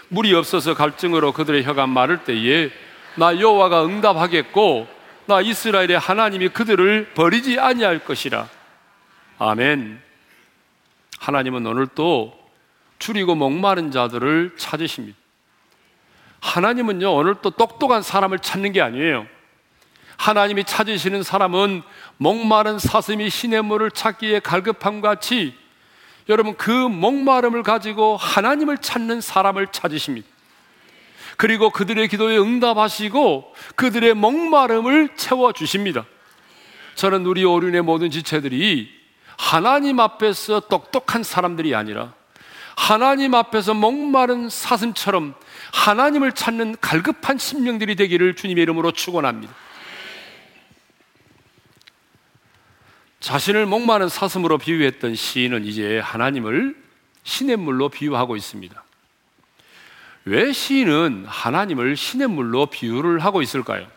물이 0.08 0.34
없어서 0.34 0.75
갈증으로 0.75 1.32
그들의 1.32 1.64
혀가 1.64 1.87
마를 1.87 2.25
때에 2.25 2.70
나 3.16 3.38
여호와가 3.38 3.87
응답하겠고 3.87 4.87
나 5.26 5.40
이스라엘의 5.40 5.99
하나님이 5.99 6.49
그들을 6.49 7.12
버리지 7.14 7.58
아니할 7.58 8.00
것이라. 8.00 8.49
아멘. 9.38 10.00
하나님은 11.18 11.66
오늘 11.66 11.87
또 11.94 12.38
줄이고 12.99 13.34
목마른 13.34 13.90
자들을 13.90 14.54
찾으십니다. 14.56 15.16
하나님은요, 16.40 17.14
오늘 17.14 17.37
또 17.40 17.50
똑똑한 17.50 18.02
사람을 18.02 18.38
찾는 18.40 18.73
게 18.73 18.82
아니에요. 18.82 19.26
하나님이 20.16 20.64
찾으시는 20.64 21.23
사람은 21.23 21.82
목마른 22.16 22.78
사슴이 22.78 23.30
신의 23.30 23.62
물을 23.62 23.90
찾기에 23.90 24.40
갈급함 24.40 25.00
같이 25.00 25.54
여러분 26.28 26.56
그 26.56 26.71
목마름을 26.71 27.62
가지고 27.62 28.16
하나님을 28.16 28.78
찾는 28.78 29.21
사람을 29.21 29.68
찾으십니다. 29.68 30.26
그리고 31.37 31.71
그들의 31.71 32.09
기도에 32.09 32.38
응답하시고 32.38 33.54
그들의 33.75 34.14
목마름을 34.14 35.16
채워 35.16 35.52
주십니다. 35.52 36.04
저는 36.94 37.26
우리 37.26 37.44
오륜의 37.44 37.83
모든 37.83 38.11
지체들이 38.11 38.88
하나님 39.37 39.99
앞에서 39.99 40.61
똑똑한 40.61 41.25
사람들이 41.25 41.75
아니라 41.75 42.14
하나님 42.76 43.35
앞에서 43.35 43.75
목마른 43.75 44.49
사슴처럼 44.49 45.35
하나님을 45.73 46.33
찾는 46.33 46.76
갈급한 46.80 47.38
심령들이 47.38 47.97
되기를 47.97 48.37
주님의 48.37 48.62
이름으로 48.62 48.92
축원합니다. 48.92 49.52
자신을 53.25 53.64
목마른 53.64 54.11
사슴으로 54.11 54.59
비유했던 54.59 55.14
시인은 55.14 55.64
이제 55.64 55.99
하나님을 55.99 56.76
신의 57.23 57.57
물로 57.57 57.88
비유하고 57.88 58.37
있습니다. 58.37 58.85
왜 60.26 60.52
시인은 60.52 61.25
하나님을 61.26 61.97
신의 61.97 62.28
물로 62.28 62.66
비유를 62.66 63.21
하고 63.21 63.40
있을까요? 63.40 63.90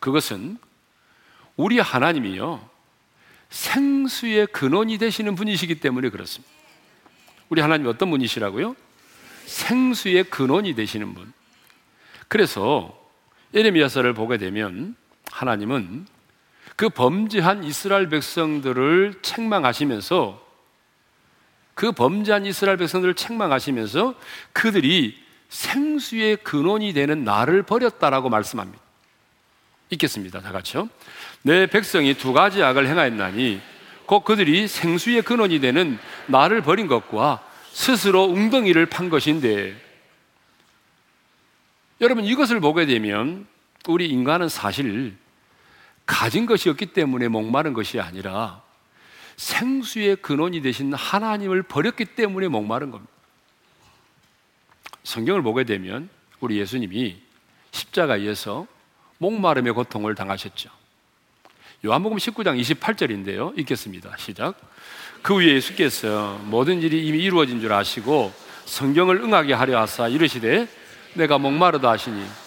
그것은 0.00 0.56
우리 1.56 1.78
하나님이요. 1.78 2.66
생수의 3.50 4.46
근원이 4.46 4.96
되시는 4.96 5.34
분이시기 5.34 5.80
때문에 5.80 6.08
그렇습니다. 6.08 6.50
우리 7.50 7.60
하나님 7.60 7.86
어떤 7.86 8.10
분이시라고요? 8.10 8.76
생수의 9.44 10.24
근원이 10.30 10.74
되시는 10.74 11.12
분. 11.12 11.34
그래서 12.28 12.98
에레미야서를 13.52 14.14
보게 14.14 14.38
되면 14.38 14.96
하나님은 15.30 16.15
그 16.76 16.90
범죄한 16.90 17.64
이스라엘 17.64 18.08
백성들을 18.08 19.20
책망하시면서 19.22 20.46
그 21.74 21.92
범죄한 21.92 22.46
이스라엘 22.46 22.76
백성들을 22.76 23.14
책망하시면서 23.14 24.14
그들이 24.52 25.18
생수의 25.48 26.36
근원이 26.38 26.92
되는 26.92 27.24
나를 27.24 27.62
버렸다라고 27.62 28.28
말씀합니다. 28.28 28.82
읽겠습니다. 29.90 30.40
다 30.40 30.52
같이요. 30.52 30.88
내 31.42 31.66
백성이 31.66 32.14
두 32.14 32.32
가지 32.32 32.62
악을 32.62 32.86
행하였나니 32.86 33.60
곧 34.04 34.24
그들이 34.24 34.68
생수의 34.68 35.22
근원이 35.22 35.60
되는 35.60 35.98
나를 36.26 36.60
버린 36.60 36.86
것과 36.86 37.42
스스로 37.70 38.24
웅덩이를 38.24 38.86
판 38.86 39.08
것인데 39.08 39.76
여러분 42.00 42.24
이것을 42.24 42.60
보게 42.60 42.86
되면 42.86 43.46
우리 43.86 44.06
인간은 44.08 44.48
사실 44.48 45.16
가진 46.06 46.46
것이 46.46 46.70
없기 46.70 46.86
때문에 46.86 47.28
목마른 47.28 47.72
것이 47.74 48.00
아니라 48.00 48.62
생수의 49.36 50.16
근원이 50.16 50.62
되신 50.62 50.94
하나님을 50.94 51.64
버렸기 51.64 52.04
때문에 52.06 52.48
목마른 52.48 52.90
겁니다. 52.90 53.12
성경을 55.02 55.42
보게 55.42 55.64
되면 55.64 56.08
우리 56.40 56.58
예수님이 56.58 57.16
십자가에서 57.72 58.66
목마름의 59.18 59.72
고통을 59.72 60.14
당하셨죠. 60.14 60.70
요한복음 61.84 62.18
19장 62.18 62.60
28절인데요. 62.60 63.58
읽겠습니다. 63.58 64.16
시작. 64.16 64.58
그 65.22 65.36
위에 65.36 65.54
예수께서 65.54 66.38
모든 66.44 66.82
일이 66.82 67.06
이미 67.06 67.18
이루어진 67.18 67.60
줄 67.60 67.72
아시고 67.72 68.32
성경을 68.64 69.16
응하게 69.16 69.52
하려 69.52 69.80
하사 69.80 70.08
이르시되 70.08 70.68
내가 71.14 71.38
목마르다 71.38 71.90
하시니 71.90 72.22
아, 72.22 72.45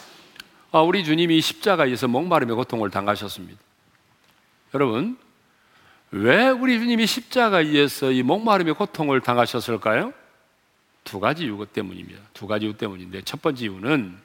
우리 0.72 1.04
주님이 1.04 1.42
십자가에서 1.42 2.08
목마름의 2.08 2.56
고통을 2.56 2.90
당하셨습니다. 2.90 3.60
여러분, 4.74 5.18
왜 6.12 6.50
우리 6.50 6.80
주님이 6.80 7.08
십자가에서 7.08 8.12
이 8.12 8.22
목마름의 8.24 8.76
고통을 8.76 9.22
당하셨을까요? 9.22 10.14
두 11.04 11.20
가지 11.20 11.46
이유 11.46 11.66
때문입니다. 11.72 12.22
두 12.34 12.46
가지 12.46 12.66
이유 12.66 12.78
때문인데 12.78 13.24
첫 13.24 13.42
번째 13.42 13.66
이유는 13.66 14.18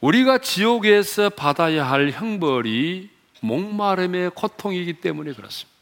우리가 0.00 0.38
지옥에서 0.38 1.30
받아야 1.30 1.88
할 1.88 2.10
형벌이 2.10 3.10
목마름의 3.40 4.30
고통이기 4.30 4.94
때문에 4.94 5.32
그렇습니다. 5.32 5.76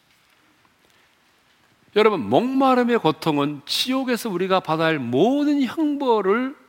여러분, 1.97 2.29
목마름의 2.29 2.99
고통은 2.99 3.63
지옥에서 3.67 4.29
우리가 4.29 4.61
받아야 4.61 4.89
할 4.89 4.99
모든 4.99 5.63
형벌을 5.63 6.64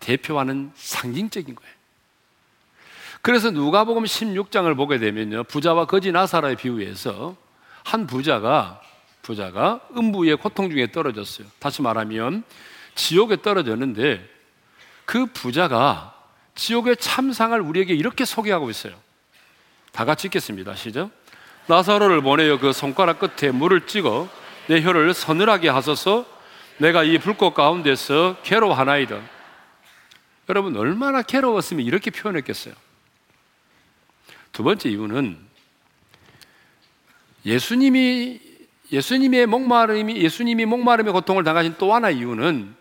대표하는 0.00 0.70
상징적인 0.74 1.54
거예요. 1.54 1.72
그래서 3.22 3.50
누가복음 3.50 4.04
16장을 4.04 4.76
보게 4.76 4.98
되면요. 4.98 5.44
부자와 5.44 5.86
거지 5.86 6.12
나사라의 6.12 6.56
비유에서 6.56 7.36
한 7.84 8.06
부자가 8.06 8.80
부자가 9.22 9.80
음부의 9.96 10.36
고통 10.36 10.70
중에 10.70 10.90
떨어졌어요. 10.92 11.46
다시 11.58 11.82
말하면 11.82 12.44
지옥에 12.94 13.42
떨어졌는데 13.42 14.26
그 15.04 15.26
부자가 15.26 16.14
지옥의 16.54 16.96
참상을 16.96 17.60
우리에게 17.60 17.94
이렇게 17.94 18.24
소개하고 18.24 18.70
있어요. 18.70 18.94
다 19.92 20.04
같이 20.04 20.28
읽겠습니다. 20.28 20.74
시작. 20.74 21.10
나사로를 21.66 22.22
보내어 22.22 22.58
그 22.58 22.72
손가락 22.72 23.18
끝에 23.18 23.50
물을 23.50 23.86
찍어 23.86 24.28
내 24.68 24.82
혀를 24.82 25.12
서늘하게 25.12 25.68
하소서 25.68 26.24
내가 26.78 27.04
이 27.04 27.18
불꽃 27.18 27.54
가운데서 27.54 28.36
괴로워하나이다. 28.42 29.20
여러분 30.48 30.76
얼마나 30.76 31.22
괴로웠으면 31.22 31.84
이렇게 31.84 32.10
표현했겠어요. 32.10 32.74
두 34.52 34.62
번째 34.62 34.88
이유는 34.88 35.38
예수님이 37.44 38.40
예수님의 38.90 39.46
목마름이 39.46 40.16
예수님이 40.16 40.64
목마름의 40.64 41.12
고통을 41.12 41.44
당하신 41.44 41.74
또 41.78 41.94
하나 41.94 42.10
이유는 42.10 42.74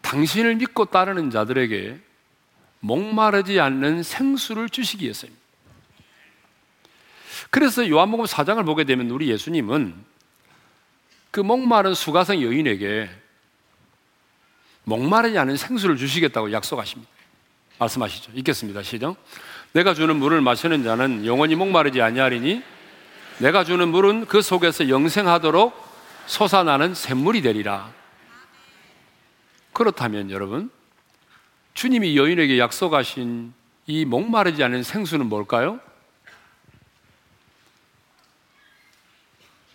당신을 0.00 0.56
믿고 0.56 0.86
따르는 0.86 1.30
자들에게 1.30 2.00
목마르지 2.80 3.60
않는 3.60 4.02
생수를 4.02 4.68
주시기 4.68 5.04
위해서입니다. 5.04 5.42
그래서 7.50 7.88
요한복음 7.88 8.24
4장을 8.24 8.64
보게 8.64 8.84
되면 8.84 9.10
우리 9.10 9.28
예수님은 9.28 9.94
그 11.30 11.40
목마른 11.40 11.94
수가성 11.94 12.40
여인에게 12.42 13.10
목마르지 14.86 15.36
않은 15.38 15.56
생수를 15.56 15.96
주시겠다고 15.96 16.52
약속하십니다. 16.52 17.10
말씀하시죠. 17.78 18.32
읽겠습니다. 18.36 18.82
시작. 18.82 19.16
내가 19.72 19.94
주는 19.94 20.14
물을 20.16 20.40
마시는 20.40 20.84
자는 20.84 21.26
영원히 21.26 21.56
목마르지 21.56 22.00
아니하리니 22.00 22.62
내가 23.38 23.64
주는 23.64 23.88
물은 23.88 24.26
그 24.26 24.40
속에서 24.40 24.88
영생하도록 24.88 25.74
솟아나는 26.26 26.94
샘물이 26.94 27.42
되리라. 27.42 27.92
그렇다면 29.72 30.30
여러분, 30.30 30.70
주님이 31.74 32.16
여인에게 32.16 32.58
약속하신 32.58 33.52
이 33.86 34.04
목마르지 34.04 34.62
않은 34.62 34.84
생수는 34.84 35.26
뭘까요? 35.26 35.80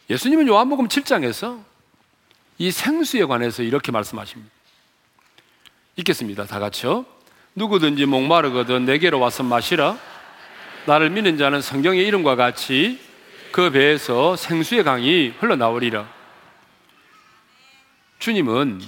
예수님은 0.10 0.47
요한복음 0.47 0.88
7장에서 0.88 1.63
이 2.58 2.71
생수에 2.71 3.26
관해서 3.26 3.62
이렇게 3.62 3.91
말씀하십니다. 3.91 4.61
읽겠습니다. 5.97 6.45
다 6.45 6.60
같이요. 6.60 7.06
누구든지 7.56 8.06
목마르거든 8.06 8.86
내게로 8.86 9.19
와서 9.19 9.43
마시라. 9.43 9.97
나를 10.86 11.10
믿는 11.10 11.38
자는 11.38 11.62
성경의 11.62 12.08
이름과 12.08 12.36
같이 12.36 12.99
그 13.51 13.69
배에서 13.69 14.36
생수의 14.36 14.84
강이 14.84 15.34
흘러나오리라. 15.39 16.08
주님은 18.19 18.82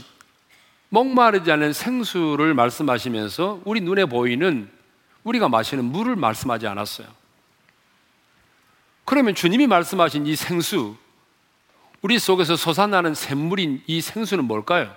목마르지 0.90 1.52
않은 1.52 1.74
생수를 1.74 2.54
말씀하시면서 2.54 3.62
우리 3.66 3.82
눈에 3.82 4.06
보이는 4.06 4.70
우리가 5.24 5.50
마시는 5.50 5.84
물을 5.86 6.16
말씀하지 6.16 6.68
않았어요. 6.68 7.08
그러면 9.06 9.36
주님이 9.36 9.68
말씀하신 9.68 10.26
이 10.28 10.36
생수, 10.36 10.96
우리 12.02 12.20
속에서 12.20 12.56
솟아나는 12.56 13.14
샘물인 13.16 13.84
이 13.88 14.02
생수는 14.02 14.46
뭘까요? 14.46 14.94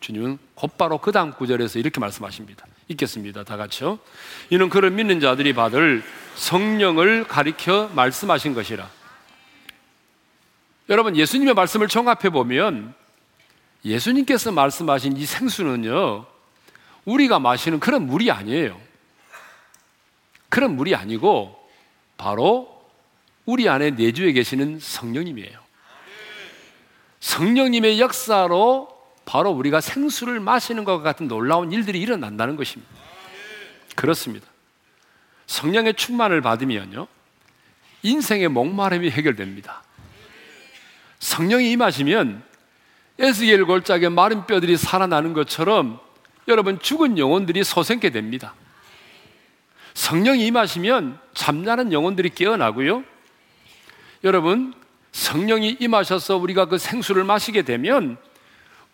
주님은 0.00 0.38
곧바로 0.54 0.98
그 0.98 1.12
다음 1.12 1.32
구절에서 1.32 1.78
이렇게 1.78 2.00
말씀하십니다. 2.00 2.66
읽겠습니다. 2.88 3.44
다 3.44 3.56
같이요. 3.56 3.98
이는 4.50 4.68
그를 4.68 4.90
믿는 4.90 5.20
자들이 5.20 5.54
받을 5.54 6.02
성령을 6.34 7.26
가리켜 7.26 7.90
말씀하신 7.94 8.54
것이라. 8.54 8.88
여러분, 10.90 11.16
예수님의 11.16 11.54
말씀을 11.54 11.88
종합해 11.88 12.30
보면 12.30 12.94
예수님께서 13.84 14.52
말씀하신 14.52 15.16
이 15.16 15.24
생수는요, 15.24 16.26
우리가 17.04 17.38
마시는 17.38 17.80
그런 17.80 18.06
물이 18.06 18.30
아니에요. 18.30 18.80
그런 20.48 20.76
물이 20.76 20.94
아니고 20.94 21.58
바로 22.16 22.84
우리 23.44 23.68
안에 23.68 23.90
내주에 23.90 24.32
계시는 24.32 24.78
성령님이에요. 24.80 25.58
성령님의 27.20 28.00
역사로 28.00 28.93
바로 29.24 29.50
우리가 29.50 29.80
생수를 29.80 30.40
마시는 30.40 30.84
것 30.84 31.00
같은 31.02 31.28
놀라운 31.28 31.72
일들이 31.72 32.00
일어난다는 32.00 32.56
것입니다. 32.56 32.92
그렇습니다. 33.94 34.46
성령의 35.46 35.94
충만을 35.94 36.40
받으면요. 36.40 37.06
인생의 38.02 38.48
목마름이 38.48 39.10
해결됩니다. 39.10 39.82
성령이 41.20 41.70
임하시면 41.72 42.42
에스겔 43.18 43.64
골짜기에 43.64 44.08
마른 44.08 44.46
뼈들이 44.46 44.76
살아나는 44.76 45.32
것처럼 45.32 46.00
여러분 46.48 46.78
죽은 46.78 47.18
영혼들이 47.18 47.64
소생케 47.64 48.10
됩니다. 48.10 48.54
성령이 49.94 50.44
임하시면 50.46 51.18
잠자는 51.32 51.92
영혼들이 51.92 52.30
깨어나고요. 52.30 53.04
여러분 54.24 54.74
성령이 55.12 55.76
임하셔서 55.78 56.36
우리가 56.36 56.66
그 56.66 56.76
생수를 56.76 57.24
마시게 57.24 57.62
되면 57.62 58.18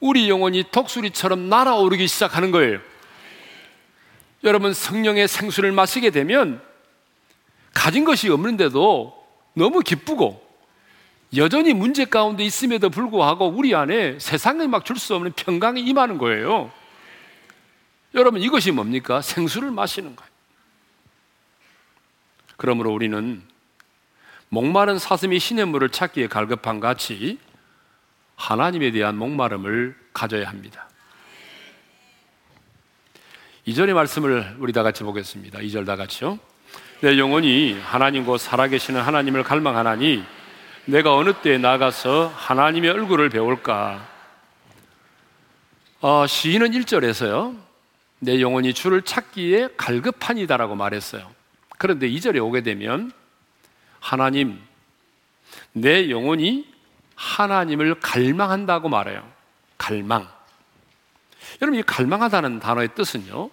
우리 0.01 0.29
영혼이 0.31 0.65
독수리처럼 0.73 1.49
날아오르기 1.49 2.07
시작하는 2.09 2.51
거예요. 2.51 2.81
여러분 4.45 4.73
성령의 4.73 5.29
생수를 5.29 5.73
마시게 5.73 6.11
되면 6.11 6.63
가진 7.75 8.05
것이 8.05 8.31
없는데도 8.31 9.27
너무 9.55 9.81
기쁘고 9.81 10.49
여전히 11.37 11.75
문제 11.75 12.07
가운데 12.07 12.43
있음에도 12.43 12.91
불구하고 12.91 13.49
우리 13.49 13.75
안에 13.75 14.19
세상에 14.19 14.67
막 14.67 14.85
줄 14.85 14.97
수 14.97 15.15
없는 15.15 15.33
평강이 15.37 15.81
임하는 15.83 16.19
거예요. 16.19 16.73
여러분 18.15 18.41
이것이 18.41 18.73
뭡니까? 18.73 19.21
생수를 19.21 19.71
마시는 19.71 20.17
거예요. 20.17 20.31
그러므로 22.57 22.93
우리는 22.93 23.43
목마른 24.49 24.99
사슴이 24.99 25.39
신의 25.39 25.67
물을 25.67 25.91
찾기에 25.91 26.27
갈급한 26.27 26.81
같이 26.81 27.39
하나님에 28.41 28.91
대한 28.91 29.19
목마름을 29.19 29.95
가져야 30.15 30.49
합니다. 30.49 30.89
2절의 33.69 33.93
말씀을 33.93 34.57
우리 34.59 34.73
다 34.73 34.83
같이 34.83 35.05
보겠습니다. 35.05 35.59
2절 35.59 35.85
다 35.85 35.95
같이요. 35.95 36.39
내 37.03 37.19
영혼이 37.19 37.79
하나님 37.79 38.25
곧 38.25 38.39
살아계시는 38.39 38.99
하나님을 38.99 39.43
갈망하나니 39.43 40.25
내가 40.87 41.15
어느 41.15 41.35
때에 41.35 41.59
나가서 41.59 42.33
하나님의 42.35 42.91
얼굴을 42.91 43.29
배울까? 43.29 44.09
어, 46.01 46.27
시인은 46.27 46.71
1절에서요. 46.71 47.59
내 48.21 48.41
영혼이 48.41 48.73
주를 48.73 49.03
찾기에 49.03 49.69
갈급하니다라고 49.77 50.77
말했어요. 50.77 51.31
그런데 51.77 52.09
2절에 52.09 52.43
오게 52.43 52.63
되면 52.63 53.13
하나님, 53.99 54.59
내 55.73 56.09
영혼이 56.09 56.70
하나님을 57.21 58.01
갈망한다고 58.01 58.89
말해요. 58.89 59.31
갈망. 59.77 60.27
여러분, 61.61 61.79
이 61.79 61.83
갈망하다는 61.83 62.61
단어의 62.61 62.95
뜻은요, 62.95 63.51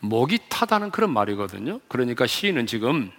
목이 0.00 0.40
타다는 0.48 0.90
그런 0.90 1.12
말이거든요. 1.12 1.78
그러니까 1.86 2.26
시인은 2.26 2.66
지금 2.66 3.12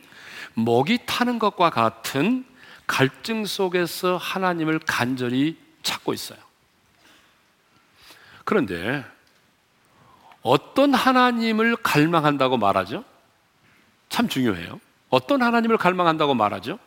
목이 0.53 0.99
타는 1.05 1.39
것과 1.39 1.69
같은 1.69 2.45
갈증 2.87 3.45
속에서 3.45 4.17
하나님을 4.17 4.79
간절히 4.79 5.57
찾고 5.81 6.13
있어요. 6.13 6.39
그런데 8.43 9.05
어떤 10.41 10.93
하나님을 10.93 11.77
갈망한다고 11.77 12.57
말하죠? 12.57 13.05
참 14.09 14.27
중요해요. 14.27 14.81
어떤 15.09 15.41
하나님을 15.41 15.77
갈망한다고 15.77 16.33
말하죠? 16.33 16.79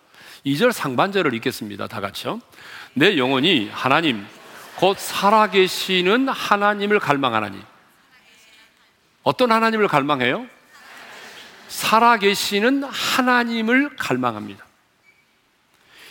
2절 0.45 0.73
상반절을 0.73 1.35
읽겠습니다. 1.35 1.87
다 1.87 2.01
같이요. 2.01 2.41
내 2.95 3.17
영혼이 3.17 3.71
하나님, 3.71 4.27
곧 4.77 4.99
살아계시는 4.99 6.29
하나님을 6.29 6.99
갈망하나니. 6.99 7.63
어떤 9.23 9.53
하나님을 9.53 9.89
갈망해요? 9.89 10.47
살아계시는 11.69 12.85
하나님을 12.85 13.97
갈망합니다. 13.97 14.65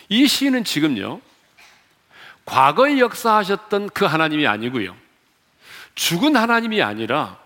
이 0.09 0.27
시인은 0.27 0.63
지금요, 0.63 1.21
과거에 2.45 2.99
역사하셨던 2.99 3.89
그 3.89 4.05
하나님이 4.05 4.47
아니고요, 4.47 4.95
죽은 5.95 6.35
하나님이 6.35 6.81
아니라 6.81 7.37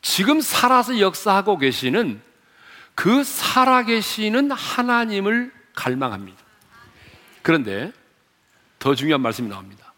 지금 0.00 0.40
살아서 0.40 0.98
역사하고 0.98 1.58
계시는 1.58 2.20
그 2.94 3.22
살아계시는 3.22 4.50
하나님을 4.50 5.52
갈망합니다. 5.74 6.41
그런데 7.42 7.92
더 8.78 8.94
중요한 8.94 9.20
말씀이 9.20 9.48
나옵니다. 9.48 9.92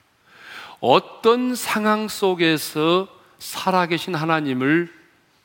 어떤 0.81 1.55
상황 1.55 2.09
속에서 2.09 3.09
살아계신 3.39 4.15
하나님을 4.15 4.93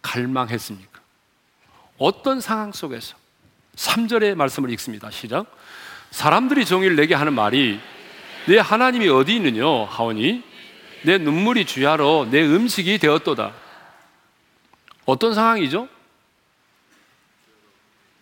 갈망했습니까? 0.02 1.00
어떤 1.98 2.42
상황 2.42 2.72
속에서? 2.72 3.16
3절의 3.76 4.36
말씀을 4.36 4.70
읽습니다. 4.72 5.10
시작. 5.12 5.46
사람들이 6.12 6.66
종일 6.66 6.96
내게 6.96 7.16
하는 7.16 7.34
말이 7.34 7.80
내 8.48 8.58
하나님이 8.58 9.10
어디 9.10 9.36
있느냐 9.36 9.66
하오니 9.66 10.44
내 11.04 11.18
눈물이 11.18 11.66
주야로 11.66 12.28
내 12.30 12.42
음식이 12.44 12.98
되었도다. 12.98 13.54
어떤 15.06 15.34
상황이죠? 15.34 15.88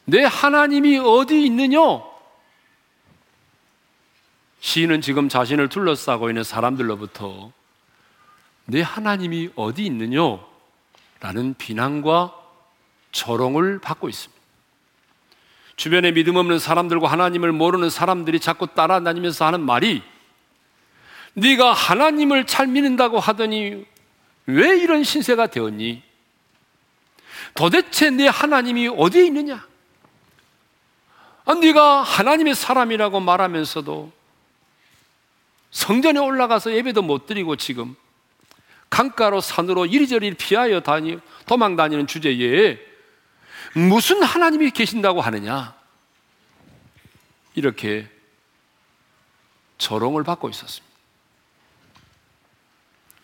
내 0.06 0.24
하나님이 0.24 1.00
어디 1.00 1.46
있느냐? 1.46 1.80
시인은 4.60 5.02
지금 5.02 5.30
자신을 5.30 5.70
둘러싸고 5.70 6.30
있는 6.30 6.44
사람들로부터 6.44 7.52
내 8.66 8.82
하나님이 8.82 9.52
어디 9.56 9.86
있느냐? 9.86 10.40
라는 11.20 11.56
비난과 11.56 12.34
조롱을 13.12 13.80
받고 13.80 14.10
있습니다. 14.10 14.38
주변에 15.76 16.12
믿음 16.12 16.36
없는 16.36 16.60
사람들과 16.60 17.08
하나님을 17.08 17.52
모르는 17.52 17.90
사람들이 17.90 18.40
자꾸 18.40 18.68
따라다니면서 18.68 19.46
하는 19.46 19.62
말이 19.62 20.02
네가 21.34 21.72
하나님을 21.72 22.48
잘 22.48 22.68
믿는다고 22.68 23.20
하더니 23.20 23.86
왜 24.48 24.78
이런 24.80 25.04
신세가 25.04 25.48
되었니? 25.48 26.02
도대체 27.54 28.10
내 28.10 28.28
하나님이 28.28 28.88
어디에 28.88 29.26
있느냐? 29.28 29.66
아, 31.46 31.54
네가 31.54 32.02
하나님의 32.02 32.56
사람이라고 32.56 33.20
말하면서도 33.20 34.17
성전에 35.72 36.20
올라가서 36.20 36.74
예배도 36.74 37.02
못 37.02 37.26
드리고 37.26 37.56
지금 37.56 37.96
강가로 38.90 39.42
산으로 39.42 39.86
이리저리 39.86 40.34
피하여 40.36 40.80
다니 40.80 41.20
도망 41.46 41.76
다니는 41.76 42.08
주제에 42.08 42.80
무슨 43.74 44.24
하나님이 44.24 44.72
계신다고 44.72 45.22
하느냐? 45.22 45.76
이렇게 47.54 48.10
조롱을 49.78 50.24
받고 50.24 50.50
있었습니다. 50.50 50.88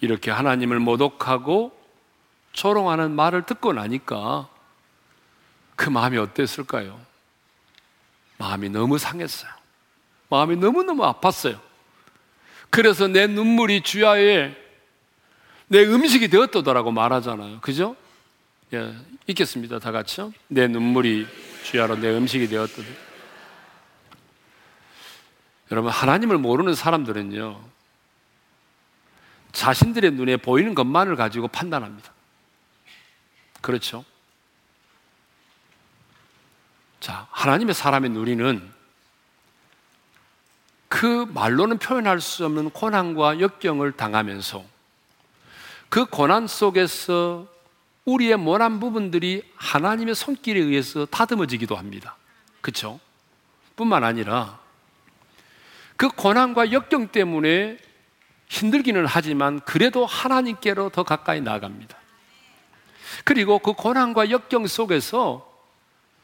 이렇게 0.02 0.32
하나님을 0.32 0.80
모독하고 0.80 1.80
조롱하는 2.52 3.12
말을 3.12 3.46
듣고 3.46 3.74
나니까 3.74 4.50
그 5.76 5.90
마음이 5.90 6.18
어땠을까요? 6.18 7.00
마음이 8.38 8.70
너무 8.70 8.98
상했어요. 8.98 9.52
마음이 10.30 10.58
너무너무 10.58 11.04
아팠어요. 11.04 11.60
그래서 12.74 13.08
내 13.08 13.28
눈물이 13.28 13.82
주야에 13.82 14.52
내 15.68 15.86
음식이 15.86 16.28
되었더라고 16.28 16.90
말하잖아요. 16.90 17.60
그죠? 17.62 17.96
예, 18.74 18.96
읽겠습니다. 19.28 19.78
다 19.78 19.92
같이요. 19.92 20.34
내 20.48 20.68
눈물이 20.68 21.28
주야로 21.64 21.98
내 21.98 22.10
음식이 22.10 22.48
되었듯. 22.48 22.84
여러분, 25.70 25.92
하나님을 25.92 26.40
모르는 26.40 26.74
사람들은요, 26.74 27.62
자신들의 29.52 30.10
눈에 30.14 30.38
보이는 30.38 30.74
것만을 30.74 31.16
가지고 31.16 31.50
판단합니다. 31.50 32.12
그렇죠? 33.62 34.04
자, 37.00 37.28
하나님의 37.30 37.76
사람의 37.76 38.10
누리는 38.10 38.73
그 40.94 41.26
말로는 41.34 41.80
표현할 41.80 42.22
수 42.22 42.46
없는 42.46 42.70
고난과 42.70 43.40
역경을 43.40 43.94
당하면서 43.94 44.64
그 45.90 46.06
고난 46.06 46.46
속에서 46.46 47.48
우리의 48.06 48.38
모난 48.38 48.80
부분들이 48.80 49.44
하나님의 49.56 50.14
손길에 50.14 50.60
의해서 50.60 51.08
다듬어지기도 51.08 51.76
합니다. 51.76 52.16
그렇죠? 52.62 53.00
뿐만 53.76 54.04
아니라 54.04 54.60
그 55.98 56.10
고난과 56.10 56.72
역경 56.72 57.08
때문에 57.08 57.80
힘들기는 58.50 59.08
하지만 59.08 59.62
그래도 59.62 60.06
하나님께로 60.06 60.92
더 60.92 61.02
가까이 61.02 61.42
나아갑니다. 61.42 61.98
그리고 63.24 63.58
그 63.58 63.74
고난과 63.74 64.30
역경 64.30 64.68
속에서 64.68 65.52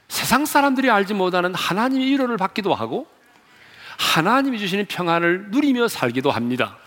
세상 0.09 0.45
사람들이 0.45 0.91
알지 0.91 1.15
못하는 1.15 1.55
하나님의 1.55 2.05
위로를 2.11 2.37
받기도 2.37 2.75
하고 2.75 3.07
하나님이 3.99 4.57
주시는 4.59 4.85
평안을 4.85 5.51
누리며 5.51 5.89
살기도 5.89 6.31
합니다. 6.31 6.77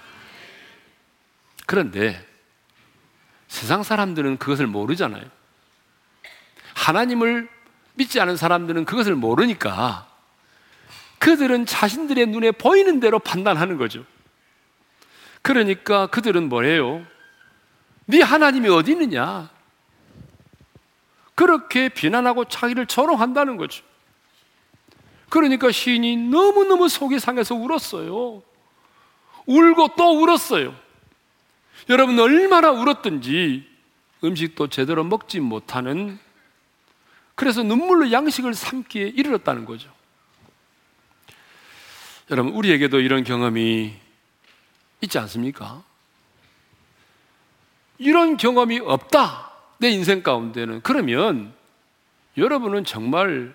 그런데 1.67 2.27
세상 3.49 3.83
사람들은 3.83 4.39
그것을 4.39 4.67
모르잖아요. 4.67 5.23
하나님을 6.75 7.51
믿지 7.95 8.19
않은 8.19 8.39
사람들은 8.39 8.87
그것을 8.87 9.15
모르니까 9.15 10.09
그들은 11.19 11.67
자신들의 11.67 12.27
눈에 12.29 12.51
보이는 12.51 12.99
대로 12.99 13.19
판단하는 13.19 13.77
거죠. 13.77 14.05
그러니까 15.43 16.07
그들은 16.07 16.49
뭐예요? 16.49 17.05
네 18.07 18.23
하나님이 18.23 18.71
어디 18.71 18.93
있느냐? 18.93 19.51
그렇게 21.35 21.91
비난하고 21.91 22.47
자기를 22.47 22.87
조롱한다는 22.87 23.59
거죠. 23.59 23.85
그러니까 25.33 25.73
시인이 25.73 26.29
너무너무 26.29 26.91
속이 26.91 27.19
상해서 27.19 27.55
울었어요. 27.55 28.43
울고 29.47 29.89
또 29.97 30.21
울었어요. 30.21 30.77
여러분 31.89 32.19
얼마나 32.21 32.71
울었든지 32.71 33.67
음식도 34.23 34.67
제대로 34.69 35.05
먹지 35.05 35.41
못하는 35.41 36.19
그래서 37.35 37.63
눈물로 37.63 38.13
양식을 38.13 38.53
삼기에 38.53 39.09
이르렀다는 39.17 39.65
거죠. 39.65 39.91
여러분 42.31 42.53
우리에게도 42.53 43.01
이런 43.01 43.25
경험이 43.25 43.95
있지 45.01 45.19
않습니까? 45.19 45.83
이런 47.97 48.37
경험이 48.37 48.81
없다. 48.81 49.51
내 49.79 49.89
인생 49.89 50.23
가운데는. 50.23 50.83
그러면 50.83 51.55
여러분은 52.37 52.85
정말 52.85 53.55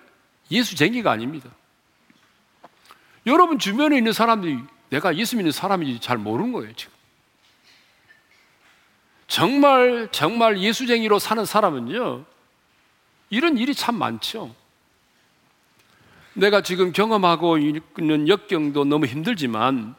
예수쟁이가 0.50 1.12
아닙니다. 1.12 1.48
여러분 3.28 3.58
주변에 3.58 3.96
있는 3.98 4.12
사람들이 4.12 4.58
내가 4.88 5.14
예수 5.16 5.36
믿는 5.36 5.52
사람인지 5.52 6.00
잘 6.00 6.16
모르는 6.16 6.52
거예요, 6.52 6.72
지금. 6.74 6.92
정말, 9.26 10.08
정말 10.10 10.58
예수쟁이로 10.58 11.18
사는 11.18 11.44
사람은요, 11.44 12.24
이런 13.28 13.58
일이 13.58 13.74
참 13.74 13.96
많죠. 13.96 14.54
내가 16.32 16.62
지금 16.62 16.92
경험하고 16.92 17.58
있는 17.58 18.28
역경도 18.28 18.86
너무 18.86 19.04
힘들지만, 19.04 19.94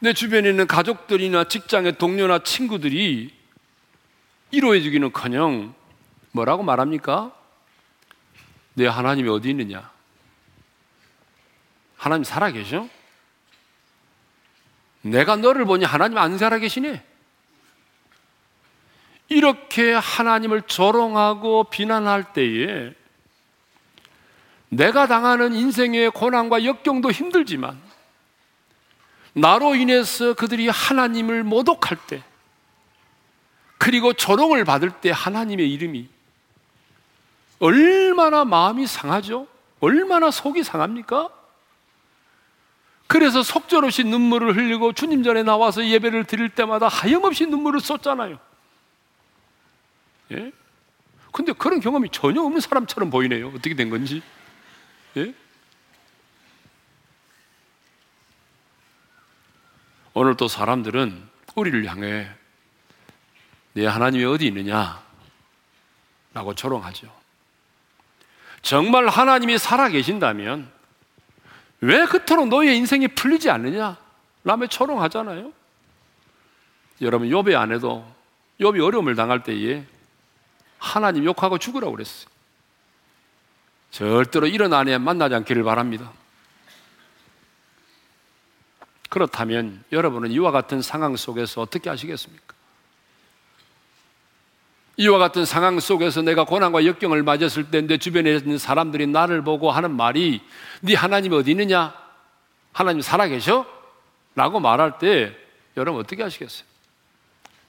내 0.00 0.12
주변에 0.12 0.50
있는 0.50 0.66
가족들이나 0.66 1.44
직장의 1.44 1.98
동료나 1.98 2.40
친구들이 2.40 3.32
위로해 4.52 4.80
주기는 4.80 5.12
커녕 5.12 5.74
뭐라고 6.32 6.64
말합니까? 6.64 7.32
내 8.74 8.86
하나님이 8.86 9.28
어디 9.28 9.50
있느냐? 9.50 9.95
하나님 11.96 12.24
살아계셔? 12.24 12.88
내가 15.02 15.36
너를 15.36 15.64
보니 15.64 15.84
하나님 15.84 16.18
안 16.18 16.36
살아계시네? 16.36 17.02
이렇게 19.28 19.92
하나님을 19.92 20.62
조롱하고 20.62 21.64
비난할 21.64 22.32
때에 22.32 22.92
내가 24.68 25.06
당하는 25.06 25.54
인생의 25.54 26.10
고난과 26.10 26.64
역경도 26.64 27.10
힘들지만 27.10 27.80
나로 29.32 29.74
인해서 29.74 30.34
그들이 30.34 30.68
하나님을 30.68 31.44
모독할 31.44 31.98
때 32.06 32.22
그리고 33.78 34.12
조롱을 34.12 34.64
받을 34.64 34.90
때 34.90 35.10
하나님의 35.10 35.70
이름이 35.72 36.08
얼마나 37.58 38.44
마음이 38.44 38.86
상하죠? 38.86 39.46
얼마나 39.80 40.30
속이 40.30 40.62
상합니까? 40.62 41.28
그래서 43.06 43.42
속절없이 43.42 44.04
눈물을 44.04 44.56
흘리고 44.56 44.92
주님 44.92 45.22
전에 45.22 45.42
나와서 45.42 45.86
예배를 45.86 46.24
드릴 46.24 46.48
때마다 46.48 46.88
하염없이 46.88 47.46
눈물을 47.46 47.80
쏟잖아요. 47.80 48.38
예? 50.32 50.52
근데 51.30 51.52
그런 51.52 51.80
경험이 51.80 52.08
전혀 52.10 52.42
없는 52.42 52.60
사람처럼 52.60 53.10
보이네요. 53.10 53.48
어떻게 53.48 53.74
된 53.74 53.90
건지. 53.90 54.22
예? 55.16 55.34
오늘 60.14 60.36
또 60.36 60.48
사람들은 60.48 61.28
우리를 61.54 61.84
향해 61.86 62.28
네 63.74 63.86
하나님이 63.86 64.24
어디 64.24 64.46
있느냐? 64.46 65.04
라고 66.32 66.54
조롱하죠. 66.54 67.14
정말 68.62 69.08
하나님이 69.08 69.58
살아계신다면 69.58 70.75
왜 71.80 72.06
그토록 72.06 72.48
너의 72.48 72.76
인생이 72.76 73.08
풀리지 73.08 73.50
않느냐? 73.50 73.96
라며 74.44 74.66
조롱하잖아요. 74.66 75.52
여러분 77.02 77.28
욥의 77.28 77.54
아내도 77.54 78.06
욥이 78.60 78.82
어려움을 78.82 79.14
당할 79.14 79.42
때에 79.42 79.84
하나님 80.78 81.24
욕하고 81.24 81.58
죽으라고 81.58 81.92
그랬어요. 81.92 82.28
절대로 83.90 84.46
이런 84.46 84.72
아내 84.72 84.98
만나지 84.98 85.34
않기를 85.34 85.62
바랍니다. 85.62 86.12
그렇다면 89.08 89.84
여러분은 89.92 90.30
이와 90.30 90.50
같은 90.50 90.82
상황 90.82 91.16
속에서 91.16 91.62
어떻게 91.62 91.88
하시겠습니까? 91.88 92.55
이와 94.98 95.18
같은 95.18 95.44
상황 95.44 95.78
속에서 95.78 96.22
내가 96.22 96.44
고난과 96.44 96.86
역경을 96.86 97.22
맞았을 97.22 97.70
때 97.70 97.82
내 97.82 97.98
주변에 97.98 98.34
있는 98.34 98.56
사람들이 98.58 99.06
나를 99.06 99.44
보고 99.44 99.70
하는 99.70 99.94
말이 99.94 100.40
네 100.80 100.94
하나님이 100.94 101.36
어디 101.36 101.50
있느냐? 101.50 101.94
하나님 102.72 103.02
살아계셔? 103.02 103.66
라고 104.34 104.60
말할 104.60 104.98
때 104.98 105.36
여러분 105.76 106.00
어떻게 106.00 106.22
하시겠어요? 106.22 106.66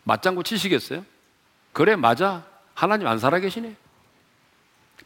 맞장구 0.04 0.44
치시겠어요? 0.44 1.06
그래 1.74 1.96
맞아 1.96 2.46
하나님 2.74 3.08
안 3.08 3.20
살아계시네 3.20 3.76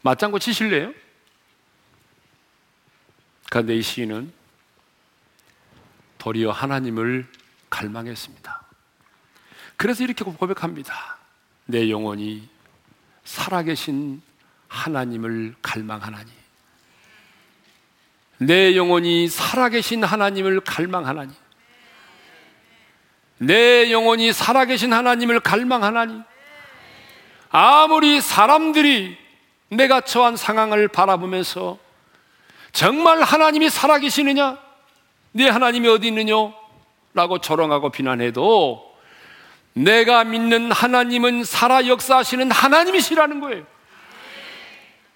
맞장구 0.02 0.38
치실래요? 0.38 0.92
그런데 3.50 3.76
이 3.76 3.82
시인은 3.82 4.32
도리어 6.18 6.52
하나님을 6.52 7.26
갈망했습니다 7.68 8.62
그래서 9.76 10.04
이렇게 10.04 10.24
고백합니다 10.24 11.18
내 11.66 11.88
영혼이 11.90 12.48
살아계신 13.24 14.20
하나님을 14.68 15.54
갈망하나니 15.62 16.30
내 18.38 18.76
영혼이 18.76 19.28
살아계신 19.28 20.02
하나님을 20.02 20.60
갈망하나니 20.60 21.32
내 23.38 23.90
영혼이 23.90 24.32
살아계신 24.32 24.92
하나님을 24.92 25.40
갈망하나니 25.40 26.22
아무리 27.50 28.20
사람들이 28.20 29.18
내가 29.68 30.00
처한 30.00 30.36
상황을 30.36 30.88
바라보면서 30.88 31.78
정말 32.72 33.22
하나님이 33.22 33.70
살아계시느냐? 33.70 34.58
네 35.32 35.48
하나님이 35.48 35.88
어디 35.88 36.08
있느냐? 36.08 36.34
라고 37.14 37.38
조롱하고 37.38 37.90
비난해도 37.90 38.91
내가 39.74 40.24
믿는 40.24 40.70
하나님은 40.70 41.44
살아 41.44 41.86
역사하시는 41.86 42.50
하나님이시라는 42.50 43.40
거예요. 43.40 43.64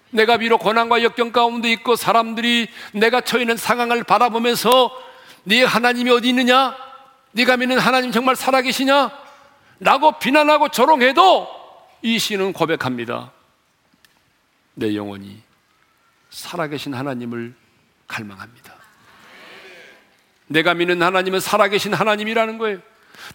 내가 0.09 0.37
비록 0.37 0.59
고난과 0.59 1.03
역경 1.03 1.31
가운데 1.31 1.71
있고 1.73 1.95
사람들이 1.95 2.67
내가 2.93 3.21
처해 3.21 3.43
있는 3.43 3.57
상황을 3.57 4.03
바라보면서 4.03 4.91
네 5.43 5.63
하나님이 5.63 6.11
어디 6.11 6.29
있느냐? 6.29 6.75
네가 7.33 7.57
믿는 7.57 7.77
하나님 7.77 8.11
정말 8.11 8.35
살아계시냐? 8.35 9.11
라고 9.79 10.17
비난하고 10.17 10.69
조롱해도 10.69 11.47
이 12.01 12.17
시는 12.17 12.53
고백합니다. 12.53 13.31
내 14.73 14.95
영혼이 14.95 15.41
살아계신 16.29 16.93
하나님을 16.93 17.53
갈망합니다. 18.07 18.73
내가 20.47 20.73
믿는 20.73 21.01
하나님은 21.01 21.39
살아계신 21.39 21.93
하나님이라는 21.93 22.57
거예요. 22.57 22.79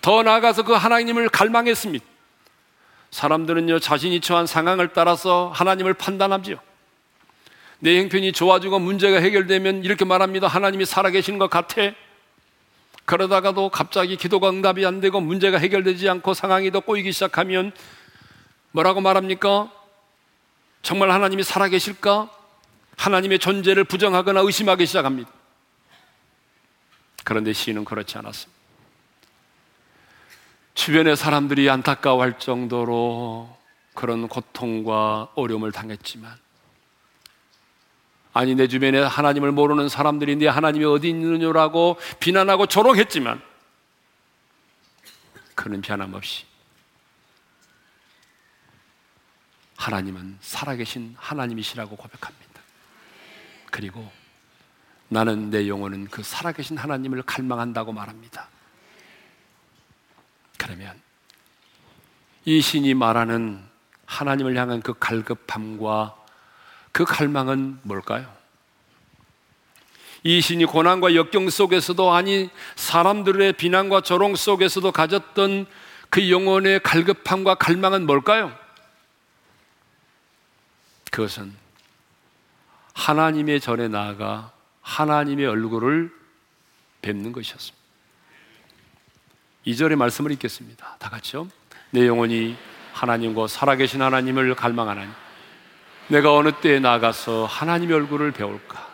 더 0.01 0.23
나아가서 0.23 0.65
그 0.65 0.73
하나님을 0.73 1.29
갈망했습니다. 1.29 2.05
사람들은요, 3.11 3.79
자신이 3.79 4.21
처한 4.21 4.47
상황을 4.47 4.93
따라서 4.95 5.51
하나님을 5.55 5.95
판단하지요. 5.95 6.57
내 7.81 7.99
형편이 8.01 8.33
좋아지고 8.33 8.79
문제가 8.79 9.19
해결되면 9.19 9.85
이렇게 9.85 10.05
말합니다. 10.05 10.47
하나님이 10.47 10.87
살아계신 10.87 11.39
것 11.39 11.51
같아. 11.51 11.93
그러다가도 13.05 13.69
갑자기 13.69 14.17
기도가 14.17 14.49
응답이 14.49 14.87
안 14.87 15.01
되고 15.01 15.21
문제가 15.21 15.59
해결되지 15.59 16.09
않고 16.09 16.35
상황이 16.35 16.71
더 16.71 16.81
꼬이기 16.81 17.13
시작하면 17.13 17.73
뭐라고 18.71 19.01
말합니까? 19.01 19.71
정말 20.83 21.11
하나님이 21.11 21.43
살아계실까? 21.43 22.31
하나님의 22.97 23.41
존재를 23.41 23.85
부정하거나 23.85 24.41
의심하기 24.41 24.87
시작합니다. 24.87 25.31
그런데 27.25 27.53
시인은 27.53 27.85
그렇지 27.85 28.17
않았습니다. 28.19 28.62
주변의 30.75 31.17
사람들이 31.17 31.69
안타까워할 31.69 32.39
정도로 32.39 33.57
그런 33.95 34.29
고통과 34.29 35.31
어려움을 35.35 35.73
당했지만 35.73 36.35
아니 38.33 38.55
내 38.55 38.67
주변에 38.67 39.01
하나님을 39.01 39.53
모르는 39.53 39.89
사람들이 39.89 40.37
내 40.37 40.47
하나님이 40.47 40.85
어디 40.87 41.11
있느냐라고 41.11 41.99
비난하고 42.19 42.67
조롱했지만 42.67 43.43
그는 45.55 45.83
변함없이 45.83 46.47
하나님은 49.77 50.39
살아계신 50.41 51.15
하나님이시라고 51.19 51.97
고백합니다. 51.97 52.61
그리고 53.71 54.11
나는 55.09 55.51
내 55.51 55.69
영혼은 55.69 56.07
그 56.07 56.23
살아계신 56.23 56.79
하나님을 56.79 57.23
갈망한다고 57.23 57.93
말합니다. 57.93 58.49
그러면 60.63 60.95
이 62.45 62.61
신이 62.61 62.95
말하는 62.95 63.61
하나님을 64.07 64.57
향한 64.57 64.81
그 64.81 64.95
갈급함과 64.97 66.17
그 66.93 67.05
갈망은 67.05 67.81
뭘까요? 67.83 68.33
이 70.23 70.41
신이 70.41 70.67
고난과 70.67 71.17
역경 71.17 71.51
속에서도 71.51 72.13
아니 72.13 72.49
사람들의 72.77 73.55
비난과 73.55 74.03
조롱 74.03 74.37
속에서도 74.37 74.93
가졌던 74.93 75.67
그 76.11 76.31
영혼의 76.31 76.81
갈급함과 76.85 77.57
갈망은 77.57 78.07
뭘까요? 78.07 78.57
그것은 81.11 81.53
하나님의 82.95 83.61
전에 83.61 83.89
나아가 83.89 84.53
하나님의 84.83 85.47
얼굴을 85.47 86.13
뵙는 87.01 87.33
것이었습니다. 87.33 87.82
2절의 89.67 89.97
말씀을 89.97 90.31
읽겠습니다. 90.33 90.97
다 90.99 91.11
같이요. 91.11 91.49
내 91.91 92.07
영혼이 92.07 92.57
하나님과 92.93 93.47
살아계신 93.47 94.03
하나님을 94.03 94.55
갈망하나니 94.55 95.11
내가 96.09 96.35
어느 96.35 96.53
때에 96.53 96.81
나가서 96.81 97.47
하나님의 97.47 97.97
얼굴을 97.97 98.33
배울까? 98.33 98.89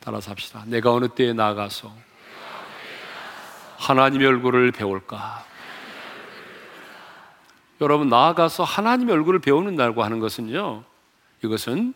따라서 0.00 0.30
합시다. 0.30 0.62
내가 0.66 0.92
어느 0.92 1.08
때에 1.08 1.32
나가서 1.32 1.92
하나님의 3.78 4.26
얼굴을 4.26 4.72
배울까? 4.72 5.44
여러분 7.80 8.08
나아가서 8.08 8.62
하나님의 8.62 9.14
얼굴을 9.16 9.40
배우는다고 9.40 10.04
하는 10.04 10.20
것은요. 10.20 10.84
이것은 11.44 11.94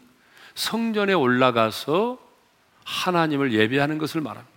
성전에 0.55 1.13
올라가서 1.13 2.19
하나님을 2.85 3.53
예배하는 3.53 3.99
것을 3.99 4.21
말합니다. 4.21 4.56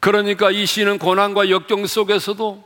그러니까 0.00 0.50
이 0.50 0.66
시는 0.66 0.98
고난과 0.98 1.50
역경 1.50 1.86
속에서도 1.86 2.64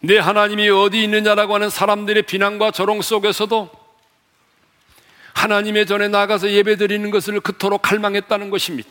내 0.00 0.18
하나님이 0.18 0.68
어디 0.68 1.02
있느냐라고 1.04 1.54
하는 1.54 1.70
사람들의 1.70 2.22
비난과 2.22 2.70
조롱 2.70 3.02
속에서도 3.02 3.70
하나님의 5.34 5.86
전에 5.86 6.08
나가서 6.08 6.50
예배 6.50 6.76
드리는 6.76 7.10
것을 7.10 7.40
그토록 7.40 7.82
갈망했다는 7.82 8.50
것입니다. 8.50 8.88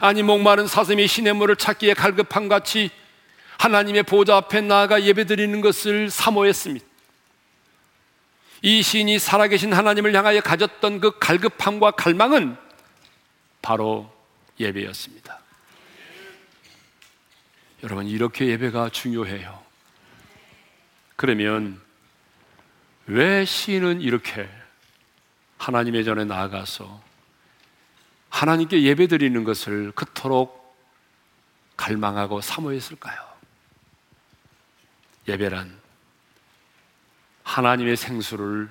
아니 0.00 0.22
목마른 0.22 0.66
사슴이 0.66 1.06
신의 1.06 1.34
물을 1.34 1.56
찾기에 1.56 1.94
갈급한 1.94 2.48
같이 2.48 2.90
하나님의 3.58 4.02
보좌 4.02 4.36
앞에 4.36 4.60
나아가 4.62 5.02
예배 5.02 5.26
드리는 5.26 5.60
것을 5.60 6.10
사모했습니다. 6.10 6.84
이 8.62 8.82
시인이 8.82 9.18
살아계신 9.18 9.72
하나님을 9.72 10.14
향하여 10.14 10.40
가졌던 10.40 11.00
그 11.00 11.18
갈급함과 11.18 11.92
갈망은 11.92 12.56
바로 13.60 14.10
예배였습니다. 14.58 15.43
여러분, 17.84 18.06
이렇게 18.06 18.46
예배가 18.46 18.88
중요해요. 18.88 19.62
그러면 21.16 21.78
왜 23.06 23.44
시인은 23.44 24.00
이렇게 24.00 24.48
하나님의 25.58 26.06
전에 26.06 26.24
나아가서 26.24 27.02
하나님께 28.30 28.82
예배 28.82 29.06
드리는 29.08 29.44
것을 29.44 29.92
그토록 29.92 30.74
갈망하고 31.76 32.40
사모했을까요? 32.40 33.20
예배란 35.28 35.78
하나님의 37.42 37.98
생수를 37.98 38.70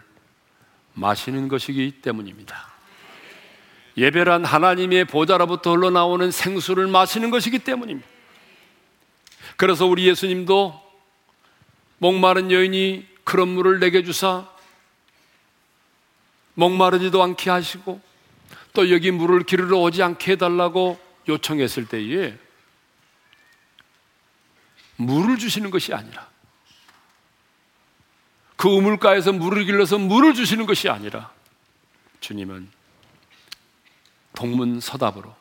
마시는 0.96 1.50
것이기 1.50 2.02
때문입니다. 2.02 2.68
예배란 3.96 4.44
하나님의 4.44 5.06
보좌로부터 5.06 5.76
흘러나오는 5.76 6.32
생수를 6.32 6.88
마시는 6.88 7.30
것이기 7.30 7.60
때문입니다. 7.60 8.13
그래서 9.58 9.86
우리 9.86 10.08
예수님도 10.08 10.82
목마른 11.98 12.52
여인이 12.52 13.08
그런 13.24 13.50
물을 13.50 13.80
내게 13.80 14.04
주사 14.04 14.48
목마르지도 16.56 17.22
않게 17.24 17.50
하시고 17.50 18.02
또 18.74 18.92
여기 18.92 19.12
물을 19.12 19.44
기르러 19.44 19.78
오지 19.78 20.04
않게 20.04 20.34
해달라고 20.34 21.00
요청했을 21.28 21.88
때에 21.88 22.38
물을 24.96 25.38
주시는 25.38 25.72
것이 25.72 25.94
아니라 25.94 26.30
그 28.56 28.70
우물가에서 28.70 29.34
물을 29.34 29.66
길러서 29.66 29.98
물을 29.98 30.34
주시는 30.34 30.66
것이 30.66 30.90
아니라 30.90 31.32
주님은 32.20 32.70
동문서답으로 34.36 35.36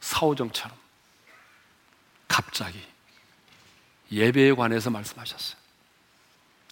사오정처럼 0.00 0.76
갑자기 2.28 2.80
예배에 4.12 4.52
관해서 4.52 4.90
말씀하셨어요. 4.90 5.58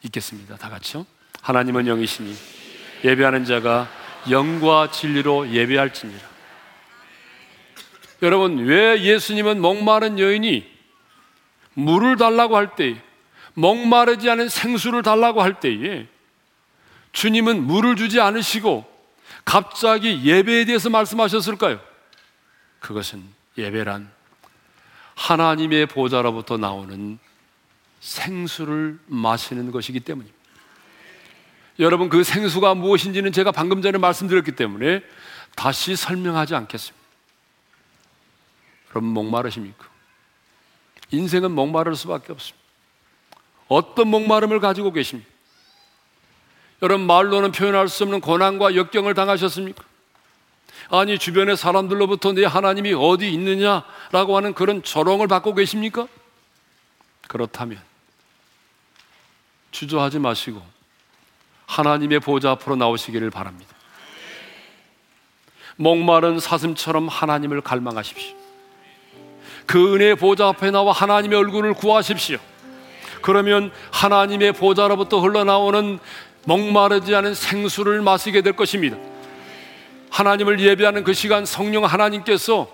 읽겠습니다. 0.04 0.56
다 0.56 0.68
같이요. 0.68 1.06
하나님은 1.42 1.86
영이시니 1.86 2.36
예배하는 3.04 3.44
자가 3.44 3.88
영과 4.30 4.90
진리로 4.90 5.50
예배할지니라. 5.50 6.32
여러분, 8.22 8.58
왜 8.58 9.02
예수님은 9.02 9.60
목마른 9.60 10.18
여인이 10.18 10.70
물을 11.74 12.16
달라고 12.16 12.56
할 12.56 12.76
때, 12.76 13.02
목마르지 13.54 14.30
않은 14.30 14.48
생수를 14.48 15.02
달라고 15.02 15.42
할 15.42 15.60
때에 15.60 16.06
주님은 17.12 17.64
물을 17.64 17.96
주지 17.96 18.20
않으시고 18.20 18.90
갑자기 19.44 20.24
예배에 20.24 20.64
대해서 20.64 20.88
말씀하셨을까요? 20.88 21.80
그것은 22.80 23.22
예배란 23.58 24.10
하나님의 25.22 25.86
보좌로부터 25.86 26.56
나오는 26.56 27.18
생수를 28.00 28.98
마시는 29.06 29.70
것이기 29.70 30.00
때문입니다. 30.00 30.36
여러분 31.78 32.08
그 32.08 32.24
생수가 32.24 32.74
무엇인지는 32.74 33.30
제가 33.30 33.52
방금 33.52 33.82
전에 33.82 33.98
말씀드렸기 33.98 34.52
때문에 34.52 35.02
다시 35.54 35.94
설명하지 35.94 36.56
않겠습니다. 36.56 37.06
그럼 38.88 39.04
목마르십니까? 39.04 39.86
인생은 41.12 41.52
목마를 41.52 41.94
수밖에 41.94 42.32
없습니다. 42.32 42.60
어떤 43.68 44.08
목마름을 44.08 44.58
가지고 44.58 44.92
계십니까? 44.92 45.30
여러분 46.82 47.06
말로는 47.06 47.52
표현할 47.52 47.88
수 47.88 48.02
없는 48.02 48.20
고난과 48.20 48.74
역경을 48.74 49.14
당하셨습니까? 49.14 49.84
아니 50.90 51.18
주변의 51.18 51.56
사람들로부터 51.56 52.32
내 52.32 52.44
하나님이 52.44 52.94
어디 52.94 53.32
있느냐라고 53.32 54.36
하는 54.36 54.54
그런 54.54 54.82
조롱을 54.82 55.28
받고 55.28 55.54
계십니까? 55.54 56.06
그렇다면 57.28 57.80
주저하지 59.70 60.18
마시고 60.18 60.62
하나님의 61.66 62.20
보좌 62.20 62.50
앞으로 62.50 62.76
나오시기를 62.76 63.30
바랍니다. 63.30 63.74
목마른 65.76 66.38
사슴처럼 66.38 67.08
하나님을 67.08 67.62
갈망하십시오. 67.62 68.36
그 69.66 69.94
은혜의 69.94 70.16
보좌 70.16 70.48
앞에 70.48 70.70
나와 70.70 70.92
하나님의 70.92 71.38
얼굴을 71.38 71.74
구하십시오. 71.74 72.38
그러면 73.22 73.72
하나님의 73.92 74.52
보좌로부터 74.52 75.20
흘러나오는 75.20 75.98
목마르지 76.44 77.14
않은 77.14 77.34
생수를 77.34 78.02
마시게 78.02 78.42
될 78.42 78.54
것입니다. 78.54 78.96
하나님을 80.12 80.60
예배하는 80.60 81.04
그 81.04 81.14
시간 81.14 81.46
성령 81.46 81.84
하나님께서 81.84 82.68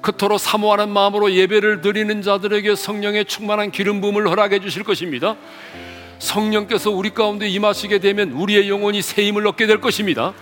그토록 0.00 0.38
사모하는 0.38 0.88
마음으로 0.88 1.32
예배를 1.32 1.80
드리는 1.80 2.22
자들에게 2.22 2.76
성령의 2.76 3.24
충만한 3.24 3.72
기름 3.72 4.00
부음을 4.00 4.28
허락해 4.28 4.60
주실 4.60 4.84
것입니다. 4.84 5.34
성령께서 6.20 6.92
우리 6.92 7.10
가운데 7.10 7.48
임하시게 7.48 7.98
되면 7.98 8.30
우리의 8.30 8.68
영혼이 8.68 9.02
새 9.02 9.26
힘을 9.26 9.44
얻게 9.48 9.66
될 9.66 9.80
것입니다. 9.80 10.32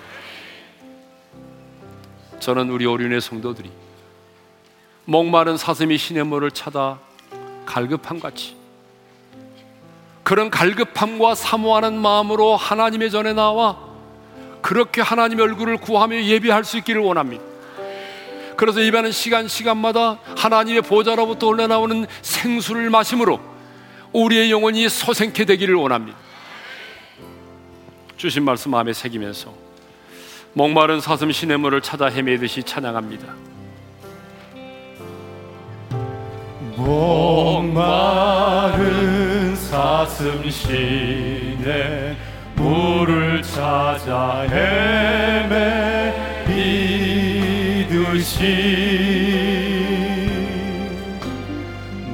저는 2.39 2.68
우리 2.68 2.84
오륜의 2.84 3.22
성도들이 3.22 3.70
목마른 5.07 5.57
사슴이 5.57 5.97
시냇물을 5.97 6.51
찾아 6.51 6.99
갈급함 7.64 8.20
같이 8.20 8.57
그런 10.22 10.51
갈급함과 10.51 11.34
사모하는 11.34 11.95
마음으로 11.95 12.57
하나님의 12.57 13.11
전에 13.11 13.32
나와 13.32 13.86
그렇게 14.66 15.00
하나님의 15.00 15.44
얼굴을 15.44 15.76
구하며 15.76 16.24
예배할 16.24 16.64
수 16.64 16.76
있기를 16.78 17.00
원합니다. 17.00 17.44
그래서 18.56 18.82
예배하는 18.82 19.12
시간 19.12 19.46
시간마다 19.46 20.18
하나님의 20.36 20.82
보좌로부터 20.82 21.50
흘러나오는 21.50 22.04
생수를 22.20 22.90
마심으로 22.90 23.38
우리의 24.12 24.50
영혼이 24.50 24.88
소생케 24.88 25.44
되기를 25.44 25.76
원합니다. 25.76 26.18
주신 28.16 28.42
말씀 28.42 28.72
마음에 28.72 28.92
새기면서 28.92 29.54
목마른 30.52 31.00
사슴 31.00 31.30
시냇물을 31.30 31.80
찾아 31.80 32.06
헤매듯이 32.06 32.64
찬양합니다. 32.64 33.34
목마른 36.74 37.94
사슴 39.54 40.50
시내 40.50 42.16
물을 42.57 43.42
찾아 43.42 44.46
헤매이듯이 46.48 46.86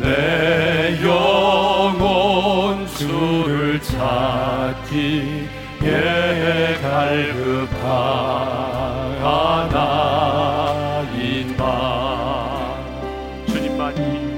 내 0.01 0.99
영혼 1.05 2.87
주를 2.89 3.81
찾기에 3.81 5.13
갈급하나이다 6.83 7.63
주님만이. 13.47 14.33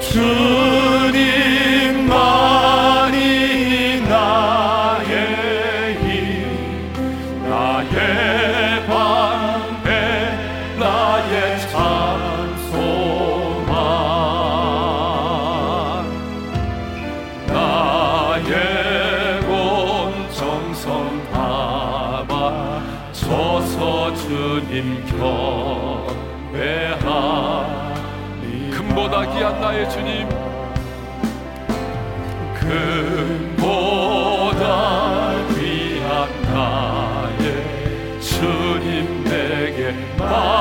주 0.00 0.65
내 39.86 40.55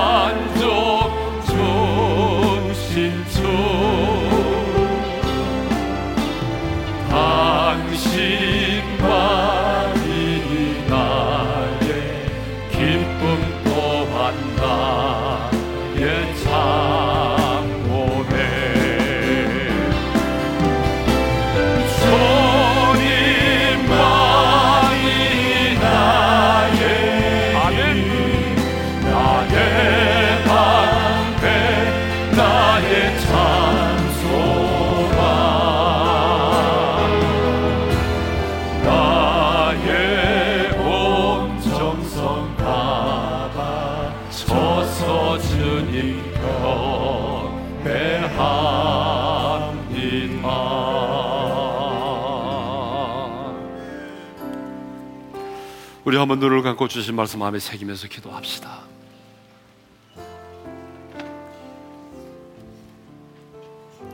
한번 56.26 56.40
눈을 56.40 56.64
감고 56.64 56.88
주신 56.88 57.16
말씀 57.16 57.38
마음에 57.38 57.60
새기면서 57.60 58.08
기도합시다. 58.08 58.80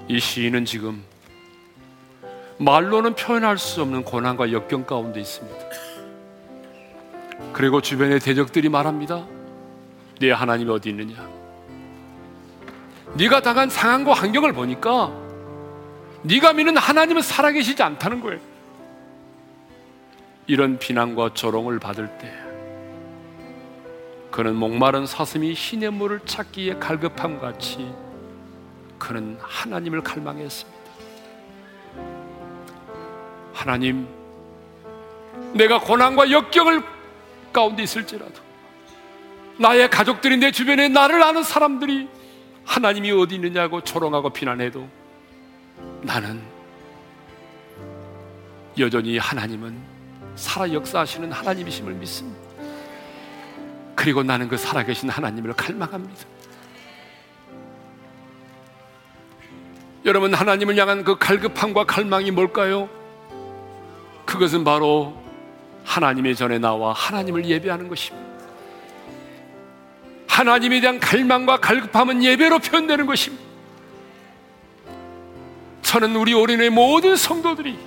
이 0.09 0.19
시인은 0.19 0.65
지금 0.65 1.05
말로는 2.57 3.15
표현할 3.15 3.57
수 3.57 3.81
없는 3.81 4.03
고난과 4.03 4.51
역경 4.51 4.85
가운데 4.85 5.21
있습니다. 5.21 5.57
그리고 7.53 7.79
주변의 7.79 8.19
대적들이 8.19 8.67
말합니다. 8.67 9.25
네 10.19 10.31
하나님이 10.31 10.69
어디 10.69 10.89
있느냐? 10.89 11.15
네가 13.13 13.39
당한 13.39 13.69
상황과 13.69 14.15
환경을 14.15 14.51
보니까 14.51 15.13
네가 16.23 16.51
믿는 16.51 16.75
하나님은 16.75 17.21
살아계시지 17.21 17.81
않다는 17.81 18.19
거예요. 18.19 18.41
이런 20.47 20.79
비난과 20.79 21.33
조롱을 21.33 21.79
받을 21.79 22.07
때 22.17 22.31
그는 24.31 24.55
목마른 24.55 25.05
사슴이 25.05 25.53
신의 25.53 25.91
물을 25.91 26.19
찾기에 26.25 26.75
갈급함 26.75 27.39
같이 27.39 27.93
그는 28.97 29.37
하나님을 29.41 30.01
갈망했습니다. 30.01 30.81
하나님, 33.53 34.07
내가 35.53 35.79
고난과 35.79 36.31
역경을 36.31 36.81
가운데 37.51 37.83
있을지라도 37.83 38.41
나의 39.57 39.89
가족들이 39.89 40.37
내 40.37 40.51
주변에 40.51 40.87
나를 40.87 41.21
아는 41.21 41.43
사람들이 41.43 42.07
하나님이 42.65 43.11
어디 43.11 43.35
있느냐고 43.35 43.81
조롱하고 43.81 44.29
비난해도 44.29 44.87
나는 46.03 46.41
여전히 48.79 49.17
하나님은 49.17 49.90
살아 50.35 50.71
역사하시는 50.71 51.31
하나님이심을 51.31 51.93
믿습니다. 51.93 52.39
그리고 53.95 54.23
나는 54.23 54.47
그 54.47 54.57
살아계신 54.57 55.09
하나님을 55.09 55.53
갈망합니다. 55.53 56.25
여러분 60.05 60.33
하나님을 60.33 60.75
향한 60.77 61.03
그 61.03 61.17
갈급함과 61.17 61.85
갈망이 61.85 62.31
뭘까요? 62.31 62.89
그것은 64.25 64.63
바로 64.63 65.21
하나님의 65.83 66.35
전에 66.35 66.57
나와 66.57 66.93
하나님을 66.93 67.45
예배하는 67.45 67.87
것입니다. 67.87 68.31
하나님에 70.27 70.79
대한 70.79 70.99
갈망과 70.99 71.57
갈급함은 71.57 72.23
예배로 72.23 72.59
표현되는 72.59 73.05
것입니다. 73.05 73.43
저는 75.83 76.15
우리 76.15 76.33
올인의 76.33 76.69
모든 76.69 77.15
성도들이 77.15 77.77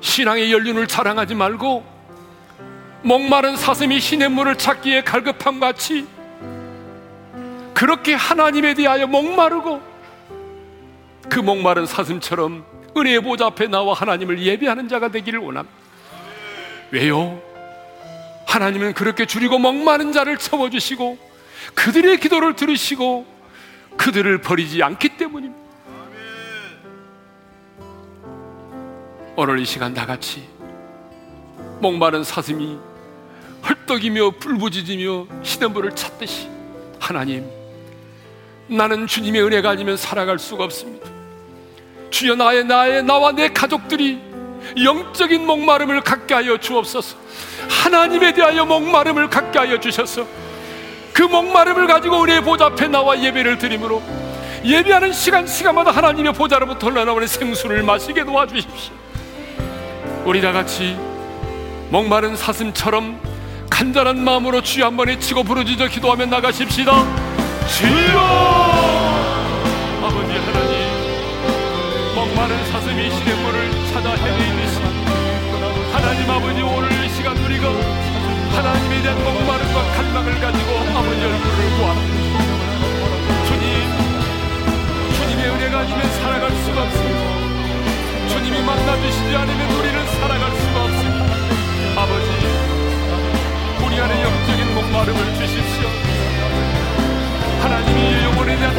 신앙의 0.00 0.52
연륜을 0.52 0.86
자랑하지 0.86 1.34
말고 1.34 1.84
목마른 3.02 3.56
사슴이 3.56 4.00
신의 4.00 4.28
물을 4.30 4.56
찾기에 4.56 5.02
갈급함 5.02 5.60
같이 5.60 6.06
그렇게 7.74 8.14
하나님에 8.14 8.74
대하여 8.74 9.06
목마르고 9.06 9.80
그 11.28 11.38
목마른 11.38 11.86
사슴처럼 11.86 12.64
은혜의 12.96 13.20
보좌 13.20 13.46
앞에 13.46 13.68
나와 13.68 13.94
하나님을 13.94 14.40
예배하는 14.40 14.88
자가 14.88 15.08
되기를 15.08 15.38
원합니다. 15.38 15.76
왜요? 16.90 17.40
하나님은 18.46 18.94
그렇게 18.94 19.26
줄이고 19.26 19.58
목마른 19.58 20.12
자를 20.12 20.38
채워주시고 20.38 21.18
그들의 21.74 22.18
기도를 22.18 22.56
들으시고 22.56 23.26
그들을 23.96 24.40
버리지 24.40 24.82
않기 24.82 25.10
때문입니다. 25.10 25.67
오늘 29.40 29.60
이 29.60 29.64
시간 29.64 29.94
다 29.94 30.04
같이 30.04 30.42
목마른 31.78 32.24
사슴이 32.24 32.76
헐떡이며 33.68 34.32
불부짖으며 34.40 35.26
시냇물을 35.44 35.94
찾듯이 35.94 36.48
하나님 36.98 37.48
나는 38.66 39.06
주님의 39.06 39.40
은혜가 39.44 39.70
아니면 39.70 39.96
살아갈 39.96 40.40
수가 40.40 40.64
없습니다. 40.64 41.08
주여 42.10 42.34
나의 42.34 42.64
나의 42.64 43.04
나와 43.04 43.30
내 43.30 43.46
가족들이 43.46 44.18
영적인 44.82 45.46
목마름을 45.46 46.00
갖게 46.00 46.34
하여 46.34 46.58
주옵소서. 46.58 47.16
하나님에 47.68 48.34
대하여 48.34 48.64
목마름을 48.64 49.30
갖게 49.30 49.60
하여 49.60 49.78
주셔서 49.78 50.26
그 51.12 51.22
목마름을 51.22 51.86
가지고 51.86 52.18
우리의 52.22 52.42
보좌 52.42 52.66
앞에 52.66 52.88
나와 52.88 53.16
예배를 53.16 53.58
드림으로 53.58 54.02
예배하는 54.64 55.12
시간 55.12 55.46
시간마다 55.46 55.92
하나님의 55.92 56.32
보좌로부터 56.32 56.88
흘러나오는 56.88 57.24
생수를 57.24 57.84
마시게 57.84 58.24
도와주십시오. 58.24 59.07
우리 60.28 60.42
다 60.42 60.52
같이 60.52 60.94
목마른 61.88 62.36
사슴처럼 62.36 63.18
간절한 63.70 64.22
마음으로 64.22 64.60
주여 64.60 64.84
한 64.84 64.94
번에 64.94 65.18
치고 65.18 65.42
부르짖어 65.42 65.88
기도하며 65.88 66.26
나가십시다. 66.26 66.92
주여 67.66 68.18
아버지 70.02 70.32
하나님 70.32 72.14
목마른 72.14 72.62
사슴이 72.70 73.10
시냇물을 73.10 73.70
찾아 73.90 74.10
헤매이듯이 74.10 74.80
하나님 75.92 76.30
아버지 76.30 76.60
오늘 76.60 76.92
이 77.06 77.08
시간 77.08 77.34
우리가 77.34 77.66
하나님에 78.54 79.00
대한 79.00 79.24
목마름과 79.24 79.82
갈망을 79.96 80.40
가지고 80.40 80.70
아버지 80.94 81.24
얼굴을 81.24 81.70
구합니다 81.78 82.28
주님 83.46 83.64
주님의 85.14 85.50
은혜가 85.52 85.78
아니면 85.78 86.12
살아갈 86.20 86.50
수가 86.50 86.82
없습니다 86.82 87.47
주님이 88.28 88.62
만나주시지 88.62 89.36
않으면 89.36 89.70
우리는 89.72 90.06
살아갈 90.06 90.50
수가 90.56 90.84
없습니다. 90.84 91.34
아버지 91.96 92.28
우리 93.84 94.00
안에 94.00 94.22
영적인 94.22 94.74
목마름을 94.74 95.34
주십시오. 95.34 95.88
하나님이 97.62 98.24
영혼에 98.24 98.56
대한 98.56 98.74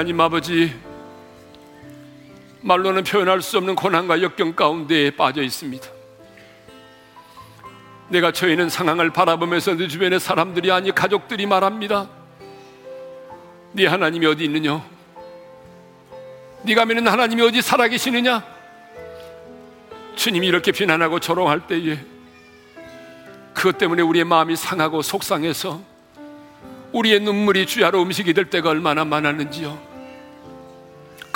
하나님 0.00 0.18
아버지 0.18 0.74
말로는 2.62 3.04
표현할 3.04 3.42
수 3.42 3.58
없는 3.58 3.74
고난과 3.74 4.22
역경 4.22 4.54
가운데 4.54 5.10
빠져 5.10 5.42
있습니다. 5.42 5.86
내가 8.08 8.32
처해 8.32 8.52
있는 8.52 8.70
상황을 8.70 9.10
바라보면서 9.10 9.74
내 9.74 9.88
주변의 9.88 10.18
사람들이 10.18 10.72
아니 10.72 10.90
가족들이 10.90 11.44
말합니다. 11.44 12.08
네 13.72 13.86
하나님이 13.86 14.24
어디 14.24 14.44
있느냐? 14.44 14.82
네가 16.62 16.86
믿는 16.86 17.06
하나님이 17.06 17.42
어디 17.42 17.60
살아계시느냐? 17.60 18.42
주님이 20.16 20.46
이렇게 20.46 20.72
비난하고 20.72 21.20
조롱할 21.20 21.66
때에 21.66 21.98
그것 23.52 23.76
때문에 23.76 24.00
우리의 24.00 24.24
마음이 24.24 24.56
상하고 24.56 25.02
속상해서 25.02 25.82
우리의 26.92 27.20
눈물이 27.20 27.66
주야로 27.66 28.00
음식이 28.00 28.32
될 28.32 28.48
때가 28.48 28.70
얼마나 28.70 29.04
많았는지요 29.04 29.89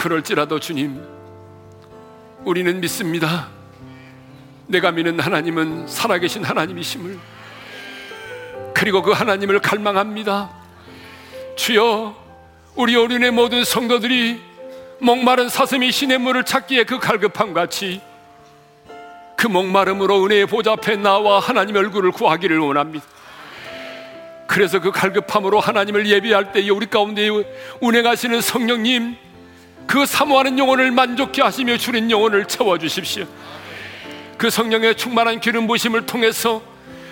그럴지라도 0.05 0.61
주님 0.61 1.03
우리는 2.45 2.79
믿습니다. 2.79 3.49
내가 4.67 4.91
믿는 4.91 5.19
하나님은 5.19 5.89
살아계신 5.89 6.45
하나님이심을. 6.45 7.19
그리고 8.75 9.01
그 9.01 9.13
하나님을 9.13 9.61
갈망합니다. 9.61 10.51
주여 11.57 12.15
우리 12.75 12.97
어린의 12.97 13.31
모든 13.31 13.65
성도들이 13.65 14.43
목마른 14.99 15.49
사슴이 15.49 15.91
신의 15.91 16.19
물을 16.19 16.45
찾기에 16.45 16.85
그 16.85 16.99
갈급함 16.99 17.55
같이 17.55 18.03
그 19.37 19.47
목마름으로 19.47 20.23
은혜의 20.23 20.45
보좌 20.49 20.73
앞에 20.73 20.97
나와 20.97 21.41
하나님 21.41 21.77
얼굴을 21.77 22.11
구하기를 22.11 22.59
원합니다. 22.59 23.07
그래서 24.49 24.83
그 24.83 24.91
갈급함으로 24.91 25.61
하나님을 25.61 26.07
예비할 26.07 26.53
때에 26.53 26.69
우리 26.69 26.91
가운데 26.91 27.27
운행하시는 27.81 28.43
성령님 28.43 29.24
그 29.87 30.07
사모하는 30.07 30.59
영혼을 30.59 30.91
만족케 30.91 31.43
하시며 31.43 31.77
주린 31.77 32.11
영혼을 32.11 32.47
채워 32.47 32.79
주십시오. 32.79 33.27
그 34.39 34.51
성령의 34.51 34.97
충만한 34.97 35.41
기름 35.41 35.67
부심을 35.67 36.07
통해서 36.07 36.63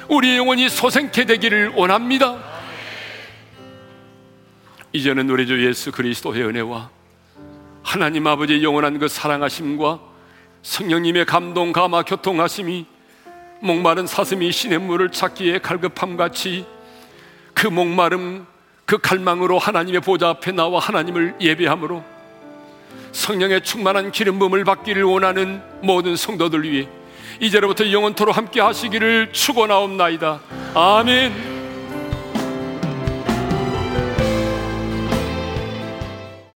우리 0.08 0.36
영혼이 0.36 0.68
소생케 0.68 1.24
되기를 1.24 1.72
원합니다. 1.74 2.38
이제는 4.92 5.30
우리 5.30 5.46
주 5.46 5.64
예수 5.66 5.90
그리스도의 5.92 6.42
은혜와 6.42 6.90
하나님 7.82 8.26
아버지의 8.26 8.62
영원한 8.62 8.98
그 8.98 9.08
사랑하심과 9.08 10.00
성령님의 10.62 11.24
감동 11.24 11.72
감화 11.72 12.02
교통하심이 12.02 12.86
목마른 13.60 14.06
사슴이 14.06 14.52
신의 14.52 14.78
물을 14.78 15.10
찾기에 15.10 15.58
갈급함 15.58 16.16
같이 16.16 16.66
그 17.54 17.66
목마름 17.66 18.46
그 18.84 18.98
갈망으로 18.98 19.58
하나님의 19.58 20.00
보좌 20.00 20.28
앞에 20.30 20.52
나와 20.52 20.80
하나님을 20.80 21.36
예배함으로 21.40 22.11
성령의 23.12 23.62
충만한 23.62 24.10
기름 24.10 24.38
부음을 24.38 24.64
받기를 24.64 25.02
원하는 25.04 25.62
모든 25.82 26.16
성도들 26.16 26.70
위해 26.70 26.88
이제로부터 27.40 27.90
영원토록 27.90 28.36
함께 28.36 28.60
하시기를 28.60 29.32
축원하옵나이다. 29.32 30.40
아멘. 30.74 31.61